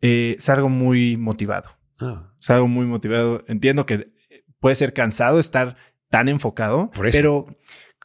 [0.00, 1.70] eh, salgo muy motivado.
[2.00, 3.44] Ah, Salgo muy motivado.
[3.46, 4.10] Entiendo que
[4.58, 5.76] puede ser cansado estar
[6.10, 7.16] tan enfocado, Por eso.
[7.16, 7.46] pero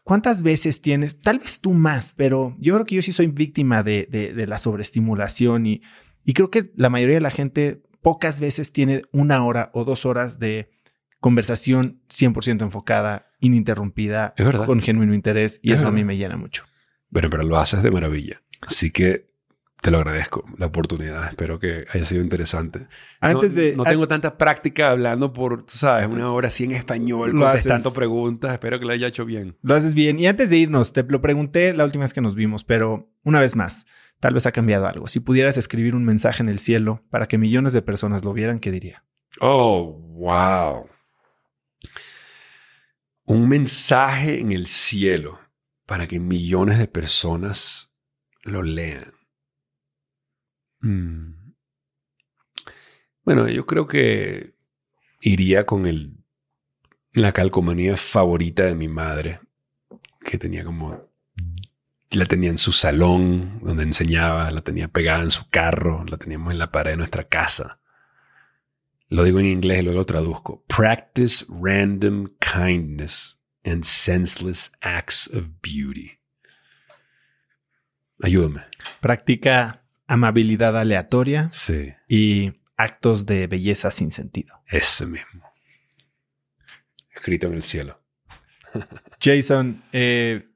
[0.03, 1.19] ¿cuántas veces tienes?
[1.19, 4.45] Tal vez tú más, pero yo creo que yo sí soy víctima de, de- de
[4.45, 5.81] la sobreestimulación y,
[6.23, 10.05] y creo que la mayoría de la gente pocas veces tiene una hora o dos
[10.05, 10.71] horas de
[11.19, 14.33] conversación 100% enfocada, ininterrumpida,
[14.65, 16.63] con genuino interés y Es eso a mí me llena mucho.
[17.09, 18.41] bueno, pero lo haces de maravilla.
[18.61, 19.27] Así que
[19.81, 21.27] te lo agradezco, la oportunidad.
[21.27, 22.87] Espero que haya sido interesante.
[23.19, 23.75] Antes no, de...
[23.75, 27.97] No tengo tanta práctica hablando por, tú sabes, una hora así en español, contestando haces.
[27.97, 28.53] preguntas.
[28.53, 29.57] Espero que lo haya hecho bien.
[29.61, 30.17] Lo haces bien.
[30.17, 33.41] Y antes de irnos, te lo pregunté la última vez que nos vimos, pero una
[33.41, 33.85] vez más,
[34.19, 35.07] tal vez ha cambiado algo.
[35.07, 38.59] Si pudieras escribir un mensaje en el cielo para que millones de personas lo vieran,
[38.59, 39.03] ¿qué diría?
[39.39, 40.89] Oh, wow.
[43.25, 45.39] Un mensaje en el cielo
[45.85, 47.91] para que millones de personas
[48.43, 49.13] lo lean.
[50.79, 51.53] Mm.
[53.23, 54.53] Bueno, yo creo que
[55.21, 56.17] iría con el,
[57.11, 59.41] la calcomanía favorita de mi madre,
[60.21, 61.06] que tenía como,
[62.11, 66.51] la tenía en su salón donde enseñaba, la tenía pegada en su carro, la teníamos
[66.51, 67.79] en la pared de nuestra casa.
[69.09, 70.63] Lo digo en inglés y luego lo traduzco.
[70.67, 76.19] Practice random kindness and senseless acts of beauty.
[78.21, 78.63] Ayúdame.
[78.99, 84.55] Practica amabilidad aleatoria Sí, y actos de belleza sin sentido.
[84.67, 85.43] ese mismo.
[87.13, 88.01] Escrito en el cielo.
[89.19, 90.47] Jason, eh,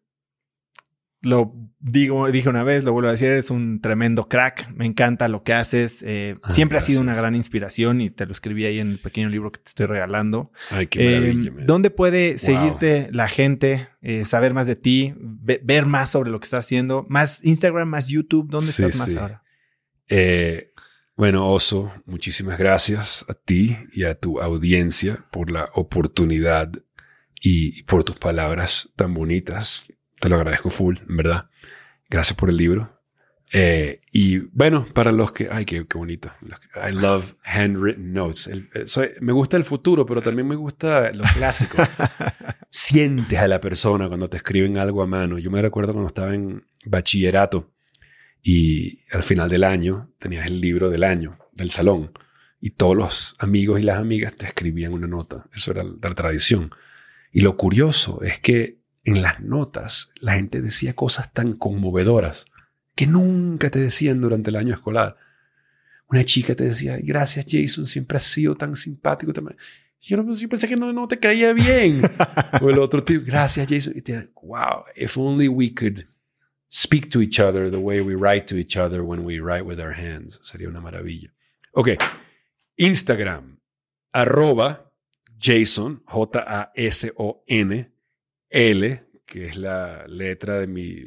[1.23, 4.69] lo digo, dije una vez, lo vuelvo a decir, eres un tremendo crack.
[4.75, 6.03] Me encanta lo que haces.
[6.05, 8.97] eh, Ah, siempre ha sido una gran inspiración y te lo escribí ahí en el
[8.97, 10.51] pequeño libro que te estoy regalando.
[10.69, 11.35] Ay, qué Eh.
[11.65, 12.37] ¿Dónde puede Wow.
[12.37, 16.65] seguirte la gente, eh, saber más de ti, ve- ver más sobre lo que estás
[16.65, 17.05] haciendo?
[17.09, 19.17] Más Instagram, más YouTube, ¿dónde Sí, estás más sí.
[19.17, 19.43] ahora?
[20.09, 20.71] Eh,
[21.15, 26.71] bueno, Oso, muchísimas gracias a ti y a tu audiencia por la oportunidad
[27.41, 29.85] y por tus palabras tan bonitas.
[30.21, 31.49] Te lo agradezco full, en verdad.
[32.09, 32.97] Gracias por el libro.
[33.53, 35.49] Eh, y bueno, para los que...
[35.51, 36.31] Ay, qué, qué bonito.
[36.87, 38.47] I love handwritten notes.
[38.47, 41.77] El- eh, soy- me gusta el futuro, pero también me gusta lo clásico.
[42.69, 45.37] Sientes a la persona cuando te escriben algo a mano.
[45.37, 47.73] Yo me recuerdo cuando estaba en bachillerato
[48.41, 52.11] y al final del año tenías el libro del año, del salón,
[52.61, 55.45] y todos los amigos y las amigas te escribían una nota.
[55.53, 56.71] Eso era la tradición.
[57.33, 62.45] Y lo curioso es que en las notas la gente decía cosas tan conmovedoras
[62.95, 65.17] que nunca te decían durante el año escolar.
[66.07, 69.31] Una chica te decía, gracias Jason, siempre has sido tan simpático.
[69.33, 69.55] tan-".
[70.01, 72.01] Yo, no, yo pensé que no, no te caía bien.
[72.61, 73.93] o el otro tipo, gracias Jason.
[73.95, 76.05] Y te, wow, if only we could
[76.69, 79.79] speak to each other the way we write to each other when we write with
[79.79, 80.39] our hands.
[80.43, 81.33] Sería una maravilla.
[81.73, 81.89] Ok,
[82.77, 83.59] Instagram,
[84.11, 84.91] arroba
[85.39, 87.91] Jason, J-A-S-O-N,
[88.51, 91.05] L, que es la letra de mi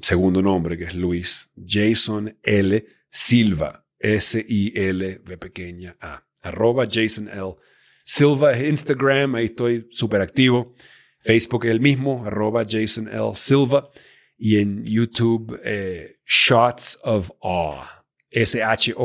[0.00, 2.86] segundo nombre, que es Luis, Jason L.
[3.10, 7.56] Silva, S-I-L-V pequeña A, arroba Jason L.
[8.04, 10.74] Silva, Instagram, ahí estoy súper activo.
[11.20, 13.34] Facebook es el mismo, arroba Jason L.
[13.34, 13.90] Silva.
[14.38, 17.84] Y en YouTube, eh, Shots of Awe.
[18.30, 19.04] S-H-O-T-S-O-F-A-W-E.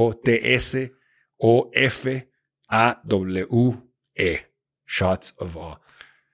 [4.85, 5.82] Shots of Awe.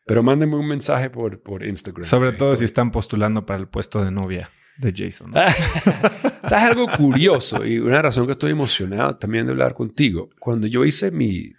[0.09, 2.03] Pero mándenme un mensaje por, por Instagram.
[2.03, 4.49] Sobre todo si están postulando para el puesto de novia
[4.79, 5.29] de Jason.
[5.29, 5.39] ¿no?
[6.43, 7.63] ¿Sabes algo curioso?
[7.63, 10.31] Y una razón que estoy emocionado también de hablar contigo.
[10.39, 11.53] Cuando yo hice mi,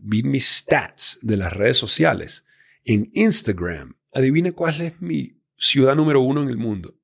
[0.00, 2.46] vi mis stats de las redes sociales
[2.84, 6.94] en Instagram, adivina cuál es mi ciudad número uno en el mundo.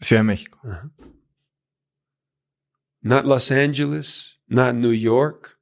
[0.00, 0.58] Ciudad de México.
[0.64, 0.90] Ajá.
[3.02, 5.60] Not Los Angeles, not New York.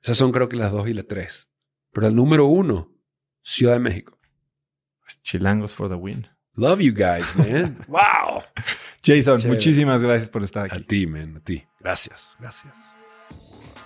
[0.00, 1.50] Esas son creo que las dos y las tres.
[1.92, 2.94] Pero el número uno,
[3.42, 4.17] Ciudad de México.
[5.08, 6.26] Pues, Chilangos for the win.
[6.54, 7.78] Love you guys, man.
[7.88, 8.42] wow.
[9.02, 9.54] Jason, Chévere.
[9.54, 10.84] muchísimas gracias por estar A aquí.
[10.84, 11.64] ti, man, a ti.
[11.80, 12.74] Gracias, gracias.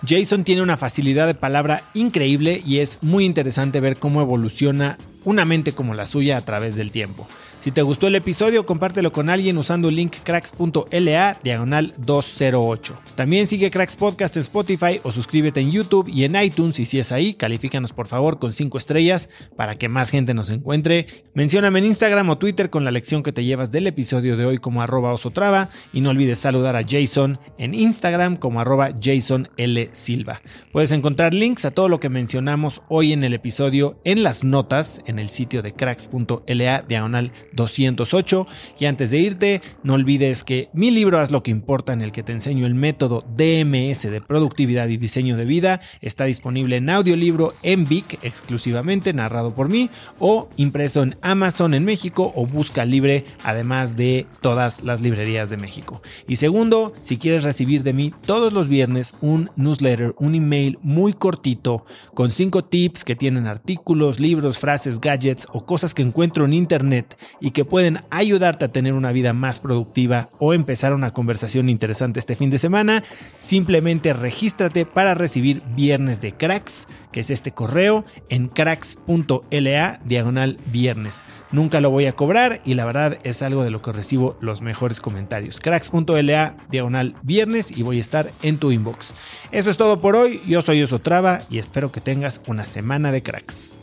[0.05, 5.45] Jason tiene una facilidad de palabra increíble y es muy interesante ver cómo evoluciona una
[5.45, 7.25] mente como la suya a través del tiempo.
[7.63, 12.99] Si te gustó el episodio, compártelo con alguien usando el link cracks.la diagonal 208.
[13.15, 16.99] También sigue Cracks Podcast en Spotify o suscríbete en YouTube y en iTunes y si
[16.99, 21.23] es ahí, califícanos por favor con 5 estrellas para que más gente nos encuentre.
[21.35, 24.57] Mencióname en Instagram o Twitter con la lección que te llevas del episodio de hoy
[24.57, 29.89] como arroba osotrava y no olvides saludar a Jason en Instagram como arroba Jason L.
[29.93, 30.41] Silva.
[30.73, 35.01] Puedes encontrar links a todo lo que mencionamos hoy en el episodio en las notas
[35.05, 38.47] en el sitio de cracks.la diagonal 208.
[38.79, 42.11] Y antes de irte, no olvides que mi libro Haz lo que importa, en el
[42.11, 46.89] que te enseño el método DMS de productividad y diseño de vida, está disponible en
[46.89, 49.89] audiolibro en Vic exclusivamente, narrado por mí,
[50.19, 55.57] o impreso en Amazon en México o busca libre, además de todas las librerías de
[55.57, 56.01] México.
[56.27, 61.13] Y segundo, si quieres recibir de mí todos los viernes un newsletter, un email muy
[61.13, 66.53] cortito, con cinco tips que tienen artículos, libros, frases, gadgets o cosas que encuentro en
[66.53, 71.67] internet y que pueden ayudarte a tener una vida más productiva o empezar una conversación
[71.67, 73.03] interesante este fin de semana,
[73.37, 81.21] simplemente regístrate para recibir Viernes de Cracks, que es este correo, en cracks.la diagonal viernes.
[81.51, 84.61] Nunca lo voy a cobrar y la verdad es algo de lo que recibo los
[84.61, 85.59] mejores comentarios.
[85.59, 89.13] cracks.la diagonal viernes y voy a estar en tu inbox.
[89.51, 93.21] Eso es todo por hoy, yo soy Osotrava y espero que tengas una semana de
[93.21, 93.82] cracks.